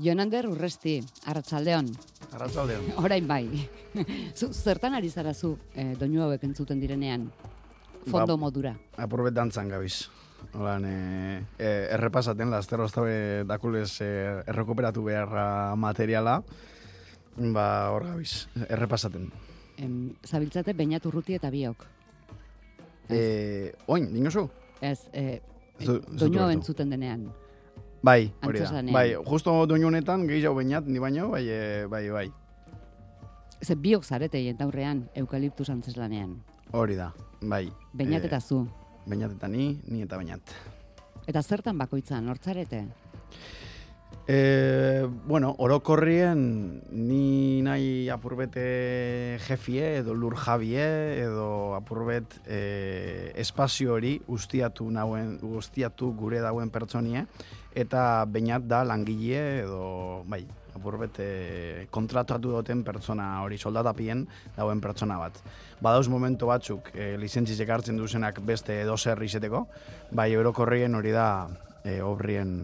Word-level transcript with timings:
Jonander 0.00 0.46
urresti, 0.48 1.00
arratsaldeon. 1.28 1.90
Arratzaldeon. 2.32 2.86
Orain 3.04 3.26
bai. 3.28 3.44
zu, 4.38 4.52
zertan 4.54 4.94
ari 4.96 5.10
zara 5.10 5.34
zu, 5.34 5.56
eh, 5.74 5.92
doinu 5.98 6.22
hauek 6.24 6.44
entzuten 6.48 6.80
direnean? 6.80 7.28
Fondo 8.06 8.36
Ba- 8.36 8.40
modura. 8.40 8.72
Apurbet 8.96 9.34
dantzan 9.36 9.68
gabiz. 9.68 10.08
Holan, 10.56 10.86
e, 10.88 10.94
e, 11.60 11.68
errepasaten, 11.92 12.48
laster 12.50 12.80
oztabe 12.80 13.44
dakulez 13.46 13.90
e, 14.00 14.08
errekuperatu 14.48 15.02
beharra 15.04 15.76
materiala, 15.76 16.38
ba, 17.36 17.66
hor 17.92 18.06
gabiz, 18.08 18.46
errepasaten. 18.64 19.28
Em, 19.84 19.98
zabiltzate 20.24 20.72
bainat 20.76 21.04
urruti 21.06 21.36
eta 21.36 21.52
biok. 21.52 21.84
E, 23.12 23.20
oin, 23.92 24.08
dinosu? 24.14 24.46
Ez, 24.80 25.10
eh, 25.12 25.42
Zu- 25.84 26.00
doinu 26.08 26.48
entzuten 26.56 26.88
denean. 26.96 27.28
Bai, 28.02 28.32
hori 28.42 28.60
da. 28.60 28.82
Bai, 28.92 29.08
justo 29.26 29.52
doinu 29.68 29.90
honetan, 29.90 30.24
gehiago 30.28 30.56
bainat, 30.56 30.86
ni 30.88 30.98
baino, 30.98 31.28
bai, 31.34 31.42
e, 31.48 31.86
bai, 31.86 32.08
bai. 32.08 32.28
Ze 33.60 33.76
biok 33.76 34.04
zarete 34.04 34.40
aurrean 34.60 35.08
eukaliptus 35.14 35.68
antzeslanean. 35.68 36.38
Hori 36.72 36.96
da, 36.96 37.12
bai. 37.42 37.68
Bainat 37.92 38.24
eta 38.24 38.40
zu. 38.40 38.66
Bainat 39.06 39.36
eta 39.36 39.48
ni, 39.48 39.78
ni 39.88 40.02
eta 40.02 40.16
bainat. 40.16 40.40
Eta 41.26 41.42
zertan 41.42 41.76
bakoitzan, 41.78 42.28
hortzarete? 42.28 42.86
E, 44.28 45.08
bueno, 45.26 45.54
orokorrien 45.58 46.82
ni 46.92 47.62
nahi 47.66 48.08
apurbete 48.12 49.38
jefie 49.46 49.96
edo 49.98 50.14
lur 50.14 50.36
jabie 50.38 50.84
edo 51.24 51.74
apurbet 51.74 52.36
e, 52.46 53.32
espazio 53.40 53.96
hori 53.96 54.20
ustiatu 54.28 54.86
nauen 54.90 55.38
ustiatu 55.42 56.12
gure 56.14 56.38
dauen 56.44 56.70
pertsonie 56.70 57.24
eta 57.74 58.24
bainat 58.26 58.68
da 58.70 58.84
langile 58.84 59.64
edo 59.64 60.22
bai 60.28 60.44
apurbet 60.74 61.18
e, 61.18 61.86
kontratatu 61.90 62.52
duten 62.54 62.84
pertsona 62.86 63.42
hori 63.44 63.58
soldatapien 63.58 64.26
dauen 64.56 64.80
pertsona 64.80 65.18
bat. 65.20 65.40
Badauz 65.80 66.08
momentu 66.08 66.50
batzuk 66.50 66.92
e, 66.94 67.16
lizentzizek 67.20 67.70
hartzen 67.70 67.98
duzenak 67.98 68.40
beste 68.46 68.80
edo 68.82 68.96
zer 68.96 69.22
izeteko, 69.22 69.66
bai 70.12 70.30
orokorrien 70.36 70.94
hori 70.94 71.14
da 71.14 71.48
e, 71.84 72.00
obrien 72.02 72.54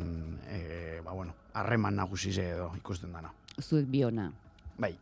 e, 0.49 1.01
ba, 1.05 1.13
bueno, 1.13 1.35
harreman 1.57 1.97
nagusize 1.97 2.45
edo 2.53 2.71
ikusten 2.77 3.13
dana. 3.17 3.33
Zuek 3.61 3.89
biona. 3.89 4.31
Bai, 4.79 4.93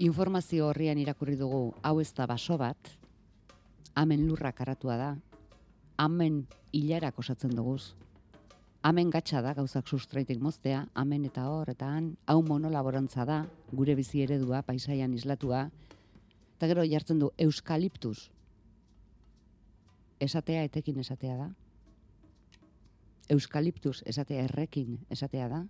Informazio 0.00 0.70
horrian 0.70 0.96
irakurri 0.96 1.34
dugu 1.36 1.74
hau 1.84 1.98
ez 2.00 2.08
da 2.16 2.24
baso 2.24 2.54
bat, 2.56 2.88
hemen 4.00 4.22
lurra 4.24 4.48
karatua 4.56 4.94
da, 4.96 5.08
hemen 6.00 6.38
hilarak 6.72 7.18
osatzen 7.20 7.52
duguz, 7.52 7.92
hemen 8.80 9.10
gatsa 9.12 9.42
da 9.44 9.52
gauzak 9.58 9.90
sustraitik 9.92 10.40
moztea, 10.40 10.86
hemen 10.96 11.26
eta 11.28 11.44
hor 11.52 11.68
eta 11.74 11.90
han, 11.98 12.14
hau 12.24 12.40
monolaborantza 12.40 13.26
da, 13.28 13.42
gure 13.76 13.92
bizi 13.98 14.22
eredua, 14.24 14.62
paisaian 14.64 15.12
islatua, 15.12 15.66
eta 16.56 16.70
gero 16.72 16.86
jartzen 16.88 17.20
du 17.20 17.28
euskaliptus. 17.36 18.30
Esatea 20.20 20.64
etekin 20.70 21.04
esatea 21.04 21.36
da. 21.42 21.50
Euskaliptus 23.36 23.98
esatea 24.08 24.48
errekin 24.48 24.96
esatea 25.12 25.52
da. 25.52 25.60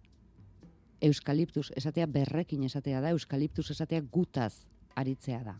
Euskaliptus 1.01 1.70
esatea 1.77 2.06
berrekin 2.06 2.65
esatea 2.65 3.01
da, 3.01 3.11
euskaliptus 3.11 3.70
esatea 3.70 4.03
gutaz 4.12 4.67
aritzea 4.95 5.43
da. 5.45 5.56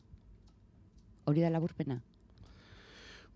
Hori 1.25 1.41
da 1.41 1.51
laburpena. 1.51 2.01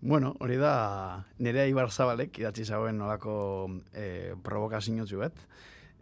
bueno, 0.01 0.35
hori 0.39 0.57
da 0.57 1.25
nire 1.39 1.67
Ibar 1.69 1.89
Zabalek 1.89 2.37
idatzi 2.37 2.65
zauen 2.65 2.97
nolako 2.97 3.69
e, 3.93 4.35
provokazio 4.43 5.05
zuet, 5.05 5.33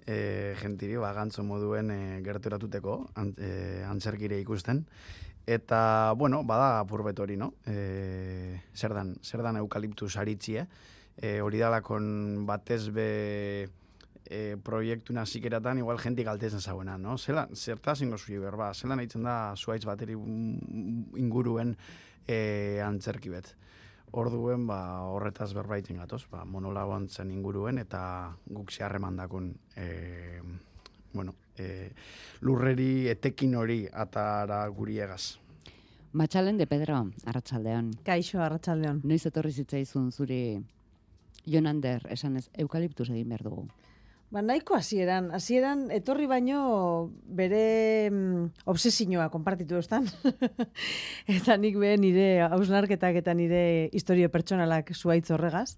e, 0.05 0.55
gentiri 0.59 0.97
ba, 0.97 1.13
gantzo 1.13 1.43
moduen 1.43 1.91
e, 1.91 1.99
gerturatuteko 2.25 2.97
an, 3.15 3.33
e, 3.37 3.83
antzerkire 3.87 4.39
ikusten. 4.41 4.83
Eta, 5.47 6.13
bueno, 6.17 6.43
bada 6.43 6.79
apurbet 6.81 7.19
hori, 7.19 7.37
no? 7.37 7.53
E, 7.67 8.59
zer 8.75 8.93
dan, 8.93 9.15
zer 9.23 9.43
dan 9.43 9.57
eukaliptus 9.59 10.17
aritzie, 10.17 10.67
e, 11.15 11.39
hori 11.39 11.63
dalakon 11.63 12.45
batez 12.47 12.89
be 12.91 13.69
e, 14.25 14.57
proiektu 14.63 15.13
nazikeratan 15.13 15.81
igual 15.81 15.99
jentik 15.99 16.27
galtezen 16.27 16.61
zauena, 16.61 16.97
no? 16.97 17.17
Zela, 17.17 17.47
zerta 17.53 17.95
zingo 17.95 18.17
zui 18.17 18.39
berba, 18.39 18.73
zela 18.73 18.95
nahitzen 18.95 19.23
da 19.23 19.53
zuaitz 19.55 19.83
bateri 19.85 20.15
mm, 20.15 21.17
inguruen 21.19 21.75
e, 22.27 22.79
antzerki 22.83 23.33
bet. 23.33 23.53
Orduen, 24.13 24.67
ba, 24.69 24.79
horretaz 25.09 25.53
berbaiten 25.57 25.97
gatoz, 25.97 26.23
ba, 26.29 26.43
monolagoantzen 26.45 27.31
inguruen, 27.33 27.79
eta 27.81 28.03
guk 28.45 28.71
zeharreman 28.71 29.17
dakun, 29.17 29.49
e, 29.75 30.41
bueno, 31.13 31.33
e, 31.57 31.89
lurreri 32.41 33.07
etekin 33.09 33.55
hori 33.57 33.87
atara 33.89 34.67
guri 34.69 34.99
egaz. 35.01 35.39
Matxalen 36.13 36.59
de 36.59 36.67
Pedro, 36.69 37.07
arratsaldean. 37.25 37.89
Kaixo, 38.05 38.37
arratsaldeon. 38.45 39.01
Noiz 39.09 39.23
etorri 39.25 39.49
zitzaizun 39.51 40.11
zuri 40.11 40.59
Jonander, 41.49 42.05
esan 42.13 42.37
ez, 42.37 42.45
eukaliptus 42.61 43.09
egin 43.09 43.33
behar 43.33 43.41
dugu. 43.47 43.65
Ba, 44.33 44.41
nahiko 44.41 44.73
hasieran, 44.73 45.29
hasieran 45.37 45.85
etorri 45.93 46.25
baino 46.25 47.11
bere 47.23 48.09
mm, 48.09 48.65
obsesioa 48.73 49.29
konpartitu 49.29 49.77
estan. 49.77 50.09
eta 51.35 51.57
nik 51.61 51.77
be 51.77 51.93
nire 52.01 52.41
hausnarketak 52.47 53.21
eta 53.21 53.37
nire 53.37 53.91
historio 53.93 54.31
pertsonalak 54.33 54.89
zuaitz 54.97 55.29
horregaz. 55.29 55.77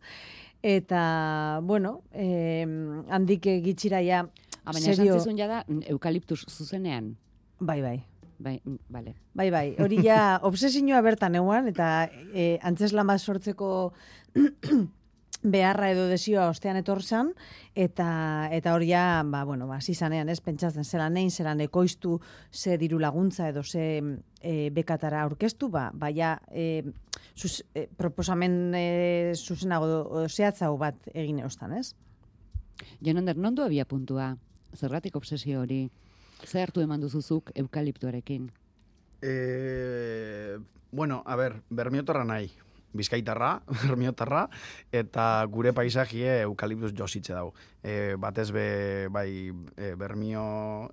Eta, 0.66 1.60
bueno, 1.68 2.00
eh, 2.16 2.64
handik 3.12 3.44
gitxira 3.68 4.00
ja, 4.02 4.24
Ah, 4.66 4.74
baina 4.74 4.90
esan 4.90 5.06
serio, 5.06 5.20
zizun 5.22 5.38
jada 5.38 5.62
mm, 5.68 5.86
eukaliptus 5.94 6.44
zuzenean. 6.50 7.16
bai, 7.60 7.82
bai. 7.82 8.04
Bai, 8.38 8.60
mm, 8.66 8.80
bale. 8.90 9.14
Bai, 9.34 9.50
bai, 9.52 9.76
hori 9.80 10.02
ja 10.04 10.40
obsesioa 10.50 11.02
bertan 11.06 11.38
eguan, 11.40 11.70
eta 11.72 12.10
e, 12.34 12.58
antzeslan 12.68 13.08
bat 13.08 13.22
sortzeko 13.22 13.70
beharra 15.46 15.92
edo 15.94 16.08
desioa 16.10 16.48
ostean 16.50 16.78
etorzan, 16.80 17.32
eta 17.78 18.50
eta 18.56 18.74
hori 18.74 18.90
ja, 18.90 19.22
ba, 19.26 19.44
bueno, 19.46 19.68
ba, 19.70 19.78
zizanean, 19.82 20.30
ez, 20.30 20.40
pentsatzen, 20.42 20.84
zelan 20.84 21.14
nein, 21.14 21.30
zelan 21.32 21.62
ekoiztu, 21.62 22.18
ze 22.52 22.80
diru 22.82 23.00
laguntza 23.00 23.50
edo 23.50 23.64
ze 23.64 23.86
e, 24.42 24.70
bekatara 24.74 25.22
aurkeztu, 25.24 25.70
ba, 25.70 25.92
baia 25.94 26.40
e, 26.50 26.84
zus, 27.36 27.64
e, 27.74 27.88
proposamen 27.88 28.74
e, 28.76 29.34
zuzenago 29.36 30.02
o, 30.02 30.26
zehatzago 30.30 30.78
bat 30.82 31.10
egin 31.14 31.40
eustan, 31.46 31.78
ez? 31.78 31.94
Jonander, 33.02 33.38
non 33.38 33.56
du 33.56 33.64
abia 33.64 33.86
puntua? 33.86 34.34
Zergatik 34.76 35.16
obsesio 35.16 35.62
hori? 35.62 35.86
Zer 36.44 36.66
hartu 36.66 36.82
eman 36.84 37.02
duzuzuk 37.02 37.54
eukaliptuarekin? 37.56 38.50
E, 39.22 40.58
bueno, 40.92 41.22
a 41.26 41.36
ber, 41.40 41.62
bermiotarra 41.70 42.26
nahi. 42.26 42.52
Bizkaitarra, 42.96 43.62
bermiotarra, 43.84 44.46
eta 44.92 45.46
gure 45.52 45.74
paisajie 45.76 46.42
eukaliptus 46.46 46.94
jositze 46.98 47.34
dau. 47.36 47.52
E, 47.84 48.16
batez 48.18 48.48
be, 48.56 49.08
bai, 49.14 49.52
e, 49.78 49.92
bermio, 50.00 50.46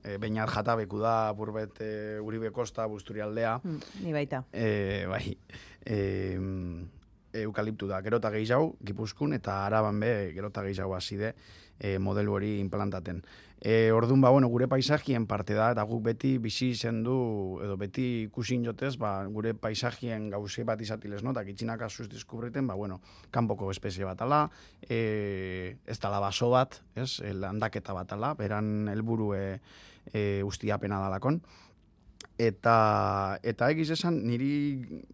e, 0.04 0.18
beinar 0.18 0.50
jatabeku 0.52 0.98
da, 1.00 1.32
burbet 1.32 1.80
e, 1.80 1.92
Uribe 2.20 2.50
Kosta, 2.52 2.86
Busturialdea, 2.90 3.58
Hmm, 3.62 3.78
ni 4.02 4.12
baita. 4.12 4.42
e, 4.52 5.06
bai, 5.08 5.36
e, 5.86 6.36
eukaliptu 7.32 7.86
da. 7.88 8.02
Gerota 8.04 8.30
gehiago, 8.30 8.74
Gipuzkun, 8.84 9.32
eta 9.38 9.62
araban 9.66 9.98
be, 10.00 10.32
gerota 10.34 10.62
gehiago 10.66 10.94
haside 10.94 11.34
e, 11.82 11.98
modelu 11.98 12.38
hori 12.38 12.52
implantaten. 12.62 13.18
E, 13.62 13.90
orduan, 13.94 14.20
ba, 14.22 14.30
bueno, 14.30 14.48
gure 14.50 14.68
paisajien 14.70 15.26
parte 15.30 15.54
da, 15.58 15.68
eta 15.74 15.82
guk 15.86 16.02
beti 16.06 16.36
bizi 16.42 16.72
izen 16.74 17.02
du, 17.06 17.16
edo 17.62 17.76
beti 17.78 18.06
ikusin 18.28 18.64
jotez, 18.66 18.94
ba, 18.98 19.12
gure 19.30 19.54
paisajien 19.58 20.28
gauze 20.30 20.64
bat 20.66 20.80
izatiles, 20.82 21.22
no? 21.22 21.34
Eta 21.34 21.44
gitxinak 21.46 21.82
asuz 21.86 22.08
diskubriten, 22.10 22.70
ba, 22.70 22.78
bueno, 22.78 23.00
kanpoko 23.34 23.70
espezie 23.74 24.06
bat 24.06 24.22
ala, 24.22 24.44
e, 24.82 25.76
ez 25.86 25.98
dala 26.02 26.22
baso 26.22 26.50
bat, 26.54 26.80
ez, 26.94 27.16
landaketa 27.34 27.94
bat 27.98 28.14
ala, 28.18 28.32
beran 28.38 28.88
helburu 28.94 29.32
e, 29.38 29.44
e, 30.12 30.42
ustiapena 30.46 31.02
dalakon 31.02 31.42
eta 32.40 33.38
eta 33.42 33.68
egiz 33.70 33.90
esan 33.94 34.18
niri 34.26 34.52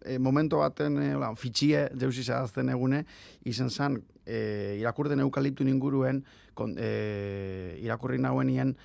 e, 0.05 0.17
momentu 0.17 0.61
baten 0.63 0.97
e, 1.01 1.09
la, 1.19 1.33
fitxie 1.35 1.87
deusi 1.93 2.23
zehazten 2.23 2.69
egune 2.73 3.03
izen 3.45 3.69
zan 3.69 3.99
e, 4.29 4.77
irakurden 4.79 5.25
eukaliptu 5.25 5.65
inguruen 5.67 6.23
kon, 6.53 6.75
e, 6.77 7.79
irakurri 7.81 8.21
nahuenien 8.21 8.75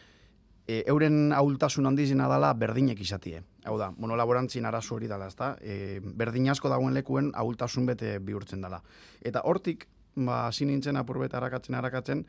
e, 0.66 0.82
euren 0.88 1.32
ahultasun 1.36 1.86
handizena 1.86 2.28
dala 2.28 2.52
berdinek 2.56 3.00
izatie. 3.00 3.42
Hau 3.64 3.76
da, 3.80 3.90
monolaborantzin 3.96 4.64
arazo 4.66 4.96
hori 4.96 5.08
dala, 5.10 5.28
ezta? 5.28 5.54
E, 5.60 6.00
berdin 6.00 6.48
asko 6.52 6.72
dagoen 6.72 6.96
lekuen 6.96 7.30
ahultasun 7.34 7.86
bete 7.86 8.18
bihurtzen 8.24 8.64
dala. 8.64 8.80
Eta 9.22 9.44
hortik, 9.44 9.86
ba, 10.16 10.46
hasi 10.48 10.66
nintzen 10.68 10.96
apurbet 11.00 11.34
harakatzen 11.34 11.76
harakatzen, 11.78 12.24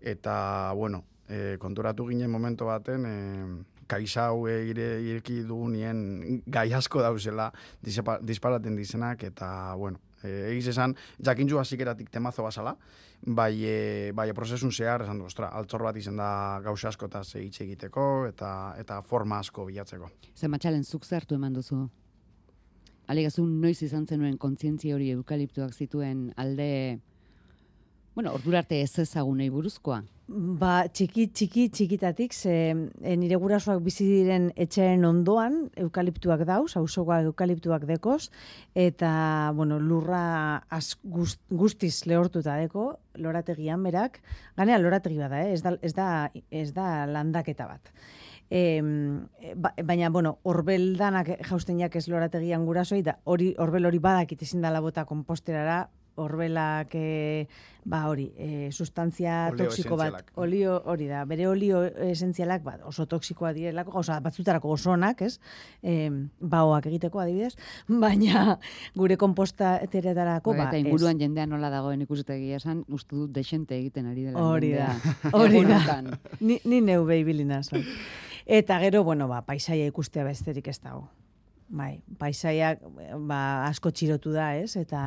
eta, 0.00 0.72
bueno, 0.76 1.04
e, 1.28 1.56
konturatu 1.60 2.06
ginen 2.08 2.30
momento 2.30 2.68
baten, 2.68 3.06
e, 3.06 3.78
kaisau 3.88 4.44
ire, 4.48 4.88
ireki 5.00 5.42
dugunien 5.48 6.42
gai 6.46 6.68
asko 6.76 7.00
dauzela 7.00 7.48
dispa- 7.84 8.18
disparaten 8.20 8.76
dizenak, 8.76 9.24
eta, 9.24 9.74
bueno, 9.80 10.00
E, 10.22 10.50
egiz 10.52 10.66
esan, 10.72 10.94
jakintzu 11.24 11.60
hazikeratik 11.60 12.10
temazo 12.10 12.42
basala, 12.42 12.74
bai, 13.22 13.52
e, 13.62 13.76
bai 14.14 14.28
prozesun 14.34 14.72
zehar, 14.72 15.04
esan 15.06 15.20
du, 15.22 15.28
ostra, 15.30 15.52
altzor 15.54 15.84
bat 15.86 15.96
izen 15.96 16.18
da 16.18 16.60
gauza 16.64 16.90
askotaz 16.90 17.26
hitz 17.38 17.60
egiteko, 17.64 18.26
eta 18.30 18.74
eta 18.78 19.00
forma 19.02 19.38
asko 19.38 19.68
bilatzeko. 19.68 20.10
Zer 20.34 20.50
matxalen 20.50 20.84
zuk 20.84 21.06
zertu 21.06 21.38
eman 21.38 21.54
duzu? 21.54 21.86
Alegazu 23.08 23.46
noiz 23.46 23.78
izan 23.82 24.04
zenuen 24.06 24.36
kontzientzia 24.36 24.94
hori 24.94 25.12
eukaliptuak 25.14 25.72
zituen 25.72 26.28
alde, 26.36 26.98
bueno, 28.14 28.34
ordurarte 28.36 28.82
ez 28.82 28.98
ezagunei 28.98 29.48
buruzkoa. 29.48 30.02
Ba, 30.28 30.82
txiki, 30.92 31.22
txiki, 31.32 31.62
txikitatik, 31.72 32.34
ze 32.36 32.52
e, 32.52 33.12
nire 33.16 33.38
gurasoak 33.40 33.78
bizi 33.80 34.04
diren 34.04 34.50
etxearen 34.60 35.06
ondoan 35.08 35.54
eukaliptuak 35.80 36.42
dauz, 36.44 36.74
auzokoak 36.76 37.30
eukaliptuak 37.30 37.86
dekoz, 37.88 38.28
eta, 38.76 39.10
bueno, 39.56 39.78
lurra 39.80 40.60
az, 40.68 40.98
gust, 41.02 41.40
guztiz 41.48 42.04
lehortuta 42.04 42.58
deko, 42.60 42.90
lorategian 43.16 43.80
berak, 43.88 44.20
ganea 44.60 44.76
lorategi 44.82 45.16
bada, 45.16 45.40
eh? 45.46 45.54
ez, 45.56 45.62
da, 45.64 45.72
ez, 45.80 45.94
da, 45.96 46.08
ez 46.52 46.68
da 46.76 47.06
landaketa 47.08 47.70
bat. 47.70 47.88
E, 48.52 48.82
ba, 49.56 49.72
baina, 49.80 50.12
bueno, 50.12 50.36
orbel 50.44 50.90
danak 51.00 51.38
jausteniak 51.40 51.96
ez 51.96 52.04
lorategian 52.12 52.68
gurasoi, 52.68 53.00
da 53.00 53.16
hori, 53.24 53.54
orbel 53.56 53.88
hori 53.88 54.04
badakit 54.04 54.44
ezin 54.44 54.60
dala 54.60 54.84
bota 54.84 55.08
komposterara, 55.08 55.86
orbelak 56.18 56.94
e, 56.94 57.46
ba 57.88 58.02
hori, 58.10 58.26
e, 58.36 58.68
sustantzia 58.72 59.48
Olio 59.52 59.64
toxiko 59.64 59.96
bat, 59.96 60.30
olio 60.36 60.74
hori 60.90 61.06
da, 61.08 61.22
bere 61.28 61.46
olio 61.48 61.80
esentzialak 62.08 62.62
bat, 62.66 62.82
oso 62.84 63.06
toxikoa 63.08 63.54
direlako, 63.56 63.94
oso 64.02 64.16
batzutarako 64.22 64.74
oso 64.74 64.92
onak, 64.92 65.22
ez? 65.24 65.38
E, 65.82 66.10
baoak 66.40 66.90
egiteko 66.90 67.22
adibidez, 67.22 67.54
baina 68.04 68.58
gure 68.96 69.16
kompostateretarako 69.16 70.52
Ba, 70.52 70.64
ba, 70.64 70.68
eta 70.68 70.78
ez. 70.80 70.84
inguruan 70.84 71.20
jendea 71.20 71.46
nola 71.48 71.72
dagoen 71.72 72.04
ikustegia 72.04 72.60
esan, 72.60 72.84
uste 72.88 73.16
dut 73.16 73.32
desente 73.32 73.78
egiten 73.78 74.10
ari 74.10 74.28
dela. 74.28 74.42
Hori 74.44 74.74
da, 74.76 74.92
hori 75.38 75.64
da. 75.68 76.02
Ni, 76.40 76.60
ni 76.64 76.82
neu 76.84 77.06
behibilina 77.08 77.62
zan. 77.62 77.86
Eta 78.48 78.78
gero, 78.80 79.04
bueno, 79.04 79.28
ba, 79.28 79.42
paisaia 79.44 79.88
ikustea 79.88 80.24
besterik 80.24 80.68
ez 80.68 80.80
dago. 80.80 81.08
Bai, 81.68 81.98
paisaiak 82.16 82.80
ba, 83.28 83.66
asko 83.68 83.90
txirotu 83.92 84.32
da, 84.32 84.54
ez? 84.56 84.72
Eta, 84.80 85.02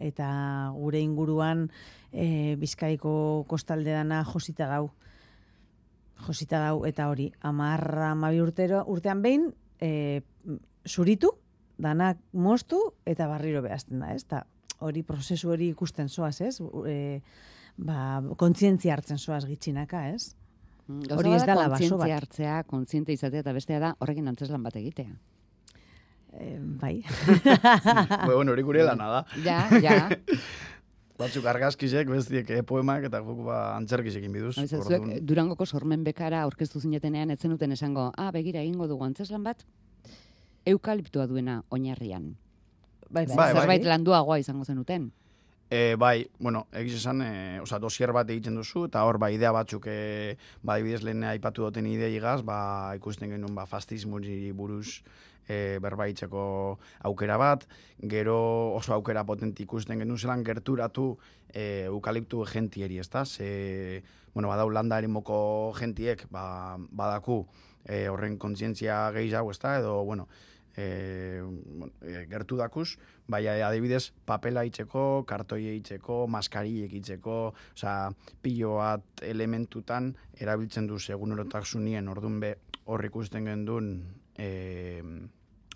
eta 0.00 0.28
gure 0.72 1.02
inguruan 1.04 1.66
e, 2.12 2.56
Bizkaiko 2.56 3.44
kostalde 3.48 3.92
dana 3.92 4.22
josita 4.24 4.68
dau. 4.70 4.88
Josita 6.26 6.62
dau, 6.62 6.86
eta 6.88 7.10
hori, 7.12 7.28
amarra 7.44 8.14
amabi 8.14 8.40
urtero, 8.40 8.80
urtean 8.88 9.20
behin, 9.20 9.50
e, 9.76 10.22
zuritu, 10.88 11.34
danak 11.76 12.22
moztu, 12.32 12.80
eta 13.04 13.28
barriro 13.28 13.60
behazten 13.60 14.00
da, 14.00 14.14
ez? 14.16 14.24
Ta, 14.24 14.46
hori 14.80 15.04
prozesu 15.04 15.52
hori 15.52 15.68
ikusten 15.74 16.08
zoaz, 16.08 16.40
ez? 16.40 16.56
E, 16.88 17.20
ba, 17.76 18.22
kontzientzia 18.40 18.96
hartzen 18.96 19.20
zoaz 19.20 19.44
gitxinaka, 19.44 20.08
ez? 20.16 20.32
Gauza 20.86 21.16
Hori 21.18 21.32
ez 21.34 21.42
dela 21.42 21.68
baso 21.68 21.82
kontzientzia 21.82 22.16
hartzea, 22.22 22.58
kontziente 22.70 23.12
izatea, 23.12 23.42
eta 23.44 23.52
bestea 23.52 23.82
da 23.82 23.96
horrekin 24.00 24.32
antzeslan 24.32 24.64
bat 24.64 24.76
egitea. 24.80 25.16
E, 26.38 26.56
bai. 26.60 27.02
bueno, 28.26 28.52
hori 28.52 28.62
gure 28.62 28.84
lana 28.84 29.08
da. 29.08 29.20
Ja, 29.44 29.60
ja. 29.80 29.98
Batzuk 31.20 31.46
argazkizek, 31.48 32.10
bestiek 32.12 32.50
eh, 32.52 32.62
poemak, 32.66 33.06
eta 33.08 33.22
guk 33.24 33.38
ba, 33.46 33.60
antzerkizekin 33.78 34.34
biduz. 34.34 34.52
Orduan- 34.60 34.84
zuek 34.84 35.22
Durangoko 35.24 35.64
sormen 35.64 36.02
bekara 36.04 36.42
aurkeztu 36.44 36.82
zinetenean 36.84 37.32
ez 37.32 37.38
zenuten 37.40 37.72
esango, 37.72 38.10
ah, 38.20 38.28
begira 38.34 38.60
egingo 38.60 38.88
dugu 38.90 39.06
antzeslan 39.08 39.46
bat, 39.46 39.64
eukaliptoa 40.68 41.24
duena 41.30 41.62
oinarrian. 41.72 42.34
Bai, 43.08 43.24
Bai, 43.30 43.36
bai. 43.36 43.52
Zerbait 43.54 43.86
landuagoa 43.86 44.36
izango 44.42 44.64
zenuten. 44.66 45.08
E, 45.70 45.96
bai, 45.98 46.28
bueno, 46.38 46.66
egiz 46.78 46.98
esan, 47.00 47.22
e, 47.24 47.60
oza, 47.62 47.80
dosier 47.82 48.12
bat 48.14 48.28
egiten 48.30 48.54
duzu, 48.54 48.84
eta 48.86 49.02
hor, 49.02 49.16
ba, 49.18 49.32
idea 49.34 49.50
batzuk, 49.54 49.88
e, 49.90 50.36
ba, 50.62 50.76
adibidez 50.76 51.00
lehen 51.02 51.24
aipatu 51.26 51.64
duten 51.64 51.88
idei 51.90 52.12
igaz, 52.14 52.42
ba, 52.46 52.92
ikusten 52.98 53.32
genuen, 53.32 53.54
ba, 53.56 53.64
fastismuri 53.66 54.52
buruz 54.54 55.00
e, 55.48 55.78
berbaitzeko 55.82 56.42
aukera 57.08 57.36
bat, 57.40 57.66
gero 58.00 58.38
oso 58.74 58.94
aukera 58.94 59.24
potente 59.24 59.62
ikusten 59.62 60.02
genuen 60.02 60.18
zelan 60.18 60.44
gerturatu 60.44 61.16
e, 61.48 61.86
eukaliptu 61.86 62.44
gentieri, 62.44 62.98
ezta? 62.98 63.24
Ze, 63.24 64.02
bueno, 64.34 64.48
badau 64.48 64.70
landa 64.70 64.98
erimoko 64.98 65.72
gentiek, 65.78 66.26
ba, 66.30 66.76
badaku, 66.78 67.44
e, 67.84 68.06
horren 68.08 68.36
kontzientzia 68.38 69.10
gehiago, 69.14 69.50
ezta? 69.54 69.78
Edo, 69.78 70.02
bueno, 70.04 70.28
e, 70.76 71.42
e, 72.02 72.26
gertu 72.30 72.58
dakuz, 72.60 72.98
bai 73.26 73.46
adibidez 73.48 74.12
papela 74.28 74.64
itzeko, 74.68 75.24
kartoi 75.26 75.64
itzeko, 75.78 76.26
maskariek 76.30 76.92
itzeko, 77.00 77.38
osea, 77.74 78.12
pilo 78.42 78.76
bat 78.82 79.24
elementutan 79.24 80.12
erabiltzen 80.38 80.86
du 80.86 81.00
segun 81.00 81.32
erotasunien 81.32 82.08
ordun 82.12 82.38
be 82.40 82.56
hor 82.86 83.04
ikusten 83.08 83.48
gendun 83.48 83.90
e, 84.38 85.02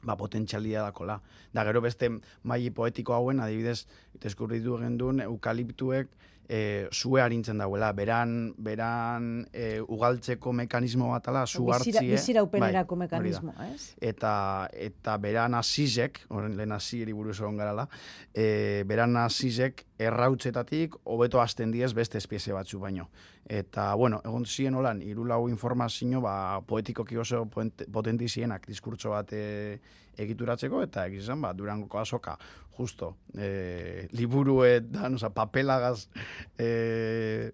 ba, 0.03 0.17
potentzialia 0.17 0.83
dakola. 0.83 1.21
Da 1.53 1.65
gero 1.65 1.81
beste 1.81 2.11
mai 2.43 2.71
poetiko 2.71 3.15
hauen, 3.15 3.41
adibidez, 3.41 3.87
deskubritu 4.21 4.79
gendun 4.81 5.21
eukaliptuek 5.27 6.09
e, 6.51 6.89
zue 6.91 7.21
harintzen 7.23 7.61
dauela, 7.63 7.93
beran, 7.95 8.33
beran 8.59 9.47
e, 9.55 9.79
ugaltzeko 9.87 10.51
mekanismo 10.53 11.13
batala, 11.13 11.45
zu 11.47 11.63
Bizira, 11.69 12.01
hartzie. 12.01 12.17
biziraupenerako 12.17 12.97
bai, 12.99 13.07
hori 13.07 13.31
da 13.31 13.41
mekanismoa, 13.41 13.69
ez? 13.71 13.95
eta 14.03 14.33
eta 14.75 15.15
beran 15.23 15.55
hasizek, 15.55 16.25
horren 16.29 16.57
lehen 16.59 16.75
hasieri 16.75 17.15
buruz 17.15 17.37
egon 17.39 17.61
garala, 17.63 17.87
e, 18.35 18.83
beran 18.91 19.15
hasizek 19.23 19.85
errautzetatik 20.01 20.97
hobeto 21.05 21.41
hasten 21.41 21.71
diez 21.71 21.93
beste 21.95 22.19
espezie 22.19 22.53
batzu 22.57 22.81
baino. 22.83 23.07
Eta, 23.51 23.95
bueno, 23.99 24.21
egon 24.25 24.45
ziren 24.47 24.75
holan, 24.79 25.01
hiru 25.03 25.25
lau 25.27 25.49
informazio, 25.51 26.21
ba, 26.23 26.61
poetikoki 26.67 27.17
oso 27.19 27.45
poent- 27.51 27.87
potenti 27.91 28.29
zienak 28.29 28.67
diskurtso 28.67 29.11
bat 29.15 29.33
e, 29.33 29.79
egituratzeko, 30.21 30.83
eta 30.87 31.07
egizan, 31.11 31.41
ba, 31.43 31.53
durangoko 31.57 31.99
azoka, 32.01 32.37
justo, 32.79 33.15
e, 33.37 34.07
liburuetan, 34.17 35.17
oza, 35.19 35.31
papelagaz 35.37 36.09
e, 36.59 37.53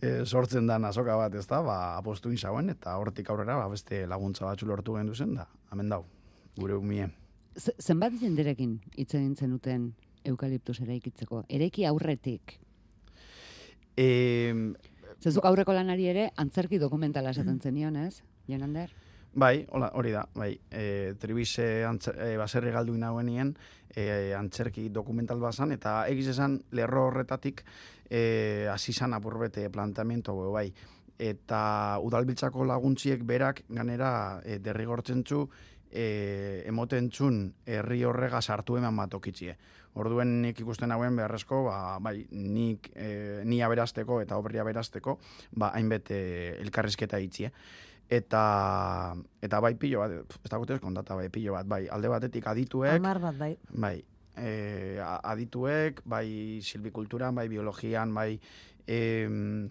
e, 0.00 0.12
sortzen 0.24 0.66
dan 0.70 0.84
azoka 0.88 1.16
bat, 1.18 1.34
ez 1.34 1.46
da, 1.50 1.62
ba, 1.62 1.78
apostu 1.96 2.30
inzauen, 2.34 2.70
eta 2.74 2.96
hortik 3.00 3.30
aurrera, 3.30 3.56
ba, 3.58 3.68
beste 3.72 4.04
laguntza 4.06 4.46
batzu 4.46 4.68
lortu 4.70 4.94
gendu 4.98 5.14
zen, 5.14 5.34
da, 5.40 5.48
hemen 5.72 5.88
dau, 5.94 6.04
gure 6.58 6.76
umie. 6.78 7.08
Z- 7.58 7.74
Zenbat 7.82 8.14
jenderekin 8.20 8.78
hitz 8.96 9.12
egin 9.18 9.34
zenuten 9.34 9.92
eukaliptus 10.28 10.78
eraikitzeko? 10.84 11.44
Eraiki 11.48 11.86
aurretik. 11.88 12.58
E, 13.98 14.54
Zezuk 15.18 15.46
aurreko 15.48 15.74
lanari 15.74 16.04
ere 16.06 16.28
antzerki 16.38 16.78
dokumentala 16.78 17.32
esaten 17.34 17.58
zenion, 17.58 17.96
ez? 17.98 18.20
Jonander? 18.46 18.92
Bai, 19.32 19.66
hola, 19.70 19.90
hori 19.94 20.12
da, 20.12 20.24
bai, 20.34 20.52
e, 20.70 21.14
tribize 21.20 21.84
antzer, 21.84 22.18
e, 22.18 22.36
baserri 22.36 22.72
galdu 22.74 22.94
inauenien, 22.96 23.54
e, 23.94 24.34
antzerki 24.36 24.88
dokumental 24.88 25.40
bazan, 25.40 25.72
eta 25.72 26.06
egiz 26.08 26.28
esan 26.34 26.58
lerro 26.72 27.06
horretatik 27.08 27.64
e, 28.10 28.68
hasi 28.72 28.92
zan 28.92 29.14
apurbete 29.14 29.68
planteamiento, 29.70 30.32
hau, 30.32 30.52
bai, 30.52 30.68
eta 31.18 31.98
udalbiltzako 32.02 32.64
laguntziek 32.64 33.24
berak 33.26 33.64
ganera 33.68 34.40
e, 34.44 34.58
derrigortzen 34.62 35.24
zu 35.26 35.48
e, 35.90 36.62
emoten 36.68 37.10
txun 37.10 37.40
herri 37.66 38.04
horrega 38.04 38.40
sartu 38.42 38.78
eman 38.78 38.96
batokitzie. 38.96 39.56
Orduen 39.98 40.36
nik 40.44 40.60
ikusten 40.62 40.92
hauen 40.94 41.16
beharrezko, 41.18 41.64
ba, 41.66 41.98
bai, 42.02 42.20
nik 42.30 42.90
e, 42.94 43.42
ni 43.48 43.62
aberasteko 43.64 44.20
eta 44.22 44.38
obria 44.38 44.62
aberasteko, 44.62 45.18
ba, 45.56 45.72
hainbet 45.74 46.12
e, 46.14 46.22
elkarrizketa 46.62 47.18
itzie. 47.24 47.52
Eta, 48.08 49.14
eta 49.44 49.58
bai 49.60 49.74
pilo 49.76 50.00
bat, 50.00 50.14
ez 50.16 50.50
dagoetez 50.50 50.78
kontata 50.80 51.14
bai 51.14 51.28
pilo 51.28 51.52
bat, 51.52 51.66
bai, 51.68 51.82
alde 51.92 52.08
batetik 52.08 52.46
adituek, 52.48 52.96
Amar 52.96 53.20
bat, 53.20 53.36
bai. 53.36 53.50
bai, 53.68 53.98
e, 54.32 54.96
adituek, 55.04 56.00
bai 56.08 56.60
silbikulturan, 56.64 57.34
bai 57.36 57.48
biologian, 57.52 58.14
bai 58.14 58.38
em, 58.86 59.68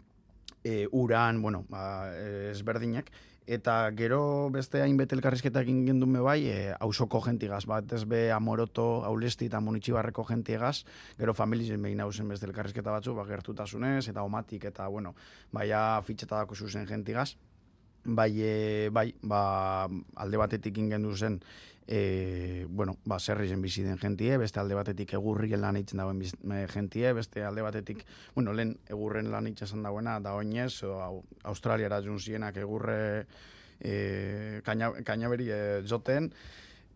e, 0.64 0.88
uran, 0.92 1.42
bueno, 1.42 1.66
ba, 1.70 2.12
eh, 2.14 2.52
ezberdinak, 2.52 3.10
eta 3.48 3.90
gero 3.96 4.50
beste 4.52 4.82
hainbete 4.84 5.16
elkarrizketa 5.16 5.62
egin 5.64 5.86
gendun 5.88 6.12
be 6.14 6.22
bai, 6.22 6.42
e, 6.52 6.74
hausoko 6.78 7.22
jentigaz, 7.24 7.64
bat 7.66 7.94
ez 7.96 8.04
be 8.06 8.28
amoroto, 8.36 9.06
aulesti 9.08 9.48
eta 9.48 9.62
munitxibarreko 9.64 10.26
jentigaz, 10.28 10.82
gero 11.18 11.34
familizen 11.34 11.82
behin 11.82 12.04
hausen 12.04 12.28
beste 12.28 12.46
elkarrizketa 12.46 12.92
batzu, 12.92 13.16
ba, 13.16 13.26
gertutasunez, 13.26 14.10
eta 14.12 14.28
omatik, 14.28 14.68
eta, 14.68 14.90
bueno, 14.92 15.16
baia 15.56 16.02
fitxetadako 16.04 16.56
zuzen 16.56 16.86
jentigaz, 16.86 17.32
bai, 18.08 18.32
e, 18.42 18.90
bai, 18.90 19.12
ba, 19.22 19.88
alde 20.16 20.40
batetik 20.40 20.78
ingendu 20.80 21.14
zen, 21.16 21.42
e, 21.88 22.66
bueno, 22.70 22.98
ba, 23.06 23.20
zerri 23.20 23.50
zen 23.52 23.62
bizi 23.62 23.84
den 23.84 24.00
jentie, 24.00 24.38
beste 24.40 24.60
alde 24.60 24.76
batetik 24.80 25.14
egurrien 25.20 25.62
lan 25.62 25.78
eitzen 25.80 26.00
dagoen 26.00 26.20
biz, 26.24 26.34
e, 26.40 26.64
jentie, 26.72 27.12
beste 27.14 27.44
alde 27.44 27.66
batetik, 27.68 28.06
bueno, 28.36 28.56
lehen 28.56 28.78
egurren 28.88 29.32
lan 29.32 29.48
eitzen 29.52 29.84
dagoena, 29.84 30.20
da 30.24 30.36
oinez, 30.40 30.72
o, 30.88 30.96
au, 31.04 31.22
Australiara 31.52 32.02
jun 32.02 32.20
zienak 32.20 32.58
egurre 32.64 33.00
e, 33.80 34.62
kaina, 34.66 34.94
kainaberi 35.06 35.52
e, 35.52 35.62
joten, 35.88 36.32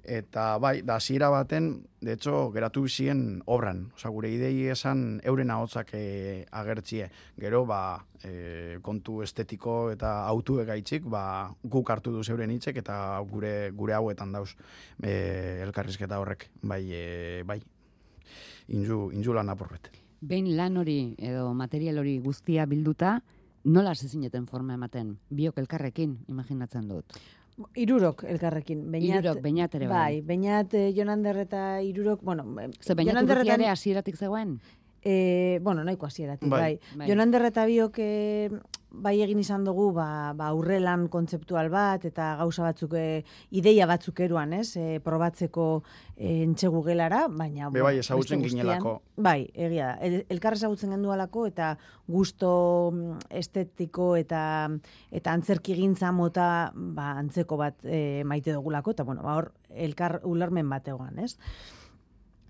Eta 0.03 0.57
bai, 0.57 0.81
da 0.81 0.95
hasiera 0.95 1.29
baten, 1.29 1.85
hecho, 2.01 2.51
geratu 2.51 2.87
ziren 2.89 3.43
obran. 3.45 3.91
Osa, 3.95 4.09
gure 4.09 4.31
idei 4.33 4.67
esan 4.73 5.21
euren 5.23 5.51
ahotsak 5.53 5.93
e, 5.93 6.45
agertzie. 6.51 7.11
Gero, 7.37 7.65
ba, 7.69 8.03
e, 8.23 8.79
kontu 8.81 9.21
estetiko 9.21 9.91
eta 9.93 10.25
autu 10.25 10.59
egaitzik, 10.63 11.05
ba, 11.05 11.53
guk 11.63 11.91
hartu 11.93 12.13
duz 12.15 12.27
euren 12.29 12.51
hitzek 12.51 12.81
eta 12.81 13.19
gure 13.29 13.71
gure 13.77 13.93
hauetan 13.93 14.33
dauz 14.33 14.55
e, 15.03 15.61
elkarrizketa 15.67 16.19
horrek. 16.19 16.49
Bai, 16.61 16.81
e, 16.89 17.43
bai, 17.45 17.61
inju, 18.73 19.11
inju 19.13 19.37
lan 19.37 19.53
apurbet. 19.53 19.91
Behin 20.21 20.55
lan 20.57 20.77
hori 20.77 21.15
edo 21.17 21.53
material 21.57 22.01
hori 22.01 22.17
guztia 22.21 22.65
bilduta, 22.69 23.19
nola 23.63 23.93
zezineten 23.95 24.47
forma 24.47 24.73
ematen? 24.73 25.15
Biok 25.29 25.57
elkarrekin, 25.61 26.17
imaginatzen 26.29 26.89
dut. 26.89 27.21
Irurok 27.75 28.23
elkarrekin. 28.23 28.91
Beñat, 28.91 29.23
Irurok, 29.23 29.41
Beñat 29.41 29.75
ere 29.75 29.87
bai. 29.87 29.97
Bai, 29.97 30.21
Beñat, 30.21 30.73
eh, 30.73 30.93
Jonander 30.95 31.37
eta 31.37 31.81
Irurok, 31.81 32.21
bueno, 32.23 32.43
Ze 32.79 32.93
Beñat 32.95 33.13
Jonander 33.13 33.37
urrutia 33.37 33.53
eta- 33.55 33.61
ere 33.63 33.69
hasieratik 33.71 34.15
zegoen? 34.17 34.59
E, 35.03 35.59
bueno, 35.63 35.83
nahiko 35.83 36.05
hasieratik, 36.05 36.47
Bai. 36.49 36.61
bai. 36.61 36.79
Bai. 36.95 37.07
Jonander 37.09 37.45
eta 37.45 37.65
biok 37.65 37.95
e, 37.97 38.49
bai 38.91 39.13
egin 39.23 39.39
izan 39.39 39.63
dugu, 39.63 39.87
ba, 39.95 40.33
ba 40.37 40.49
aurrelan 40.51 41.07
kontzeptual 41.11 41.69
bat, 41.71 42.03
eta 42.05 42.33
gauza 42.41 42.65
batzuk, 42.65 42.93
e, 42.99 43.23
ideia 43.55 43.87
batzuk 43.89 44.19
eruan, 44.23 44.53
ez? 44.57 44.75
E, 44.75 44.99
probatzeko 45.03 45.67
e, 46.15 46.41
entxegu 46.43 46.83
gelara, 46.85 47.23
baina... 47.31 47.71
Be 47.71 47.83
bai, 47.85 47.95
ezagutzen 48.01 48.43
ginelako. 48.43 48.97
Bai, 49.15 49.39
egia 49.55 49.93
da. 49.93 49.95
El, 50.03 50.19
elkar 50.33 50.57
ezagutzen 50.59 50.91
gendualako, 50.95 51.45
eta 51.49 51.73
gusto 52.11 52.53
mm, 52.91 53.27
estetiko 53.41 54.13
eta 54.19 54.43
eta 55.11 55.35
antzerki 55.35 55.75
gintza 55.79 56.11
mota 56.15 56.47
ba, 56.75 57.13
antzeko 57.21 57.59
bat 57.61 57.79
e, 57.85 58.23
maite 58.27 58.55
dugulako, 58.55 58.95
eta 58.97 59.07
bueno, 59.07 59.23
ba, 59.23 59.37
hor 59.39 59.53
elkar 59.71 60.19
ulermen 60.27 60.69
bat 60.69 60.91
egoan, 60.91 61.23
ez? 61.23 61.37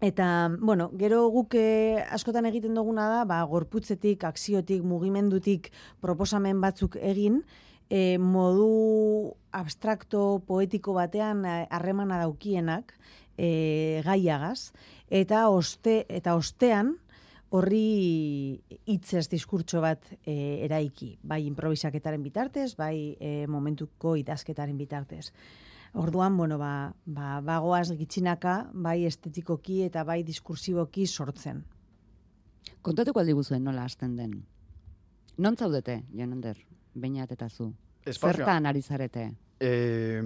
Eta, 0.02 0.50
bueno, 0.60 0.90
gero 0.98 1.28
guk 1.30 1.54
eh, 1.54 2.02
askotan 2.10 2.48
egiten 2.50 2.74
duguna 2.74 3.06
da, 3.06 3.20
ba, 3.30 3.44
gorputzetik, 3.46 4.24
akziotik, 4.26 4.82
mugimendutik 4.82 5.70
proposamen 6.02 6.58
batzuk 6.64 6.98
egin, 6.98 7.44
e, 7.86 8.18
modu 8.18 9.36
abstrakto, 9.54 10.42
poetiko 10.48 10.96
batean 10.98 11.46
eh, 11.46 11.68
harremana 11.70 12.18
daukienak 12.24 12.96
e, 13.38 14.02
gaiagaz, 14.08 14.72
eta 15.12 15.48
oste 15.54 16.02
eta 16.10 16.34
ostean 16.40 16.96
horri 17.52 18.58
hitzez 18.88 19.28
diskurtso 19.30 19.84
bat 19.84 20.08
e, 20.24 20.64
eraiki, 20.66 21.18
bai 21.22 21.44
improvisaketaren 21.46 22.24
bitartez, 22.24 22.72
bai 22.80 23.18
e, 23.20 23.46
momentuko 23.52 24.16
idazketaren 24.18 24.80
bitartez. 24.80 25.28
Orduan, 25.94 26.38
bueno, 26.38 26.58
ba, 26.58 26.94
ba, 27.06 27.42
bagoaz 27.44 27.92
gitxinaka, 28.00 28.70
bai 28.74 29.04
estetikoki 29.06 29.82
eta 29.84 30.04
bai 30.08 30.22
diskursiboki 30.24 31.06
sortzen. 31.08 31.66
Kontatuko 32.82 33.20
aldi 33.20 33.34
guzuen 33.36 33.64
nola 33.68 33.84
hasten 33.84 34.16
den. 34.16 34.38
Non 35.38 35.58
zaudete, 35.58 36.04
Jonander, 36.16 36.58
Beñat 36.96 37.32
eta 37.32 37.50
zu? 37.50 37.74
Espazioa- 38.06 38.38
Zertan 38.46 38.66
ari 38.66 38.82
zarete? 38.82 39.32
E, 39.60 40.22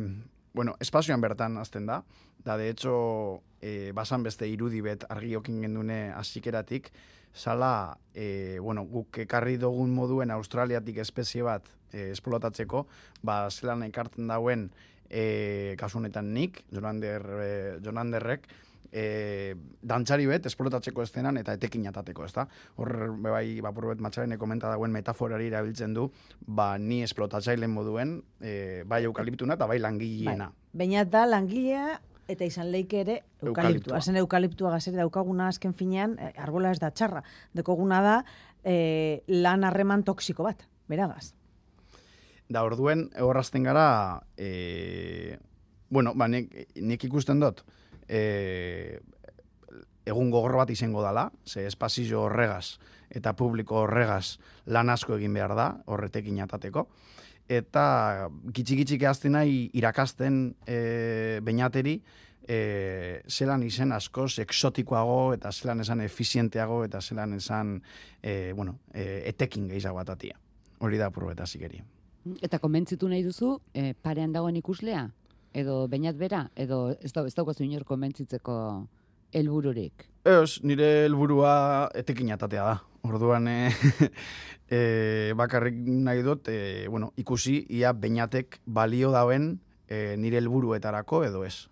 bueno, 0.54 0.76
espazioan 0.80 1.22
bertan 1.22 1.58
azten 1.58 1.86
da. 1.86 2.04
Da, 2.46 2.58
de 2.58 2.70
hecho, 2.70 3.42
e, 3.62 3.92
basan 3.94 4.24
beste 4.24 4.48
irudi 4.48 4.82
bet 4.82 5.04
argiokin 5.10 5.62
gendune 5.62 6.12
azikeratik, 6.14 6.92
sala, 7.34 7.98
e, 8.14 8.60
bueno, 8.62 8.84
guk 8.86 9.18
ekarri 9.18 9.58
dugun 9.58 9.94
moduen 9.94 10.32
Australiatik 10.32 10.98
espezie 10.98 11.42
bat 11.44 11.66
e, 11.92 12.12
esplotatzeko, 12.12 12.86
ba, 13.24 13.50
zelan 13.50 13.84
ekartzen 13.84 14.28
dauen, 14.28 14.70
e, 15.10 15.76
kasu 15.80 16.00
honetan 16.00 16.34
nik, 16.34 16.64
Jonander, 16.74 17.26
e, 17.42 17.50
Jonanderrek, 17.84 18.48
e, 18.92 19.56
dantzari 19.82 20.26
bet 20.30 20.48
esplotatzeko 20.50 21.04
estenan 21.04 21.38
eta 21.42 21.56
etekin 21.58 21.88
atateko, 21.92 22.26
ezta? 22.26 22.48
Hor, 22.80 22.94
be 23.20 23.34
bai, 23.34 23.46
bapur 23.66 23.90
bet 23.92 24.04
matxarene 24.04 24.40
komenta 24.42 24.72
dauen 24.72 24.94
metaforari 24.96 25.52
erabiltzen 25.52 25.94
du, 25.94 26.10
ba, 26.48 26.76
ni 26.80 27.02
esplotatzailen 27.04 27.72
moduen, 27.72 28.18
e, 28.42 28.84
bai 28.88 29.04
eukaliptuna 29.06 29.60
eta 29.60 29.70
bai 29.70 29.80
langileena. 29.84 30.52
Bainat 30.76 31.12
da 31.12 31.26
langilea 31.30 31.96
eta 32.32 32.46
izan 32.48 32.72
leike 32.74 33.02
ere 33.04 33.20
eukaliptua. 33.46 34.02
Zen 34.02 34.18
eukaliptua 34.22 34.72
gazere 34.74 34.98
daukaguna 34.98 35.50
azken 35.52 35.76
finean, 35.78 36.18
eh, 36.20 36.34
arbola 36.42 36.72
ez 36.72 36.80
da 36.82 36.92
txarra. 36.92 37.24
Dekoguna 37.54 38.02
da 38.02 38.16
eh, 38.64 39.24
lan 39.28 39.64
harreman 39.64 40.04
toksiko 40.04 40.44
bat, 40.48 40.66
beragaz. 40.90 41.34
Da 42.50 42.64
orduen 42.64 43.10
horrazten 43.20 43.64
gara, 43.66 44.22
e, 44.38 45.38
bueno, 45.90 46.14
ba, 46.14 46.28
nik, 46.30 46.52
nik 46.78 47.04
ikusten 47.08 47.42
dut, 47.42 47.64
e, 48.08 49.00
egun 50.06 50.30
gogor 50.30 50.60
bat 50.62 50.70
izango 50.70 51.02
dala, 51.02 51.32
ze 51.46 51.66
espazio 51.66 52.22
horregaz 52.28 52.78
eta 53.10 53.34
publiko 53.38 53.82
horregaz 53.84 54.38
lan 54.66 54.90
asko 54.90 55.18
egin 55.18 55.34
behar 55.34 55.56
da, 55.58 55.70
horretekin 55.90 56.42
atateko. 56.46 56.88
Eta 57.50 58.30
gitxi-gitxik 58.54 59.04
ehazten 59.06 59.36
nahi 59.38 59.70
irakasten 59.78 60.56
e, 60.66 61.40
bainateri, 61.46 62.00
e, 62.48 63.22
zelan 63.30 63.64
izen 63.66 63.94
askoz 63.94 64.40
exotikoago 64.42 65.34
eta 65.36 65.52
zelan 65.52 65.82
esan 65.86 66.02
efizienteago 66.06 66.84
eta 66.86 67.02
zelan 67.02 67.34
esan 67.38 67.80
e, 68.22 68.54
bueno, 68.54 68.80
e, 68.94 69.24
etekin 69.30 69.70
gehiago 69.70 70.02
batatia. 70.02 70.40
Hori 70.80 70.98
da 71.02 71.12
probeta 71.12 71.46
zikeri. 71.46 71.84
Eta 72.42 72.58
konbentzitu 72.58 73.08
nahi 73.10 73.22
duzu, 73.22 73.60
e, 73.74 73.94
parean 73.94 74.32
dagoen 74.34 74.56
ikuslea? 74.58 75.06
Edo 75.54 75.86
Beñat 75.88 76.18
bera? 76.18 76.48
Edo 76.56 76.96
ez, 76.98 77.12
da, 77.14 77.22
ez 77.28 77.36
daukazu 77.38 77.64
inor 77.64 77.86
konbentzitzeko 77.86 78.56
helbururik? 79.36 80.08
Ez, 80.26 80.58
nire 80.66 81.06
helburua 81.06 81.92
etekin 81.94 82.34
atatea 82.34 82.66
da. 82.66 82.80
Orduan, 83.06 83.48
e, 83.48 83.70
e, 84.74 84.80
bakarrik 85.38 85.78
nahi 85.86 86.26
dut, 86.26 86.50
e, 86.50 86.88
bueno, 86.90 87.12
ikusi 87.22 87.60
ia 87.70 87.94
beinatek 87.94 88.60
balio 88.66 89.14
dauen 89.14 89.60
e, 89.88 90.16
nire 90.18 90.42
helburuetarako 90.42 91.22
edo 91.28 91.46
ez. 91.46 91.68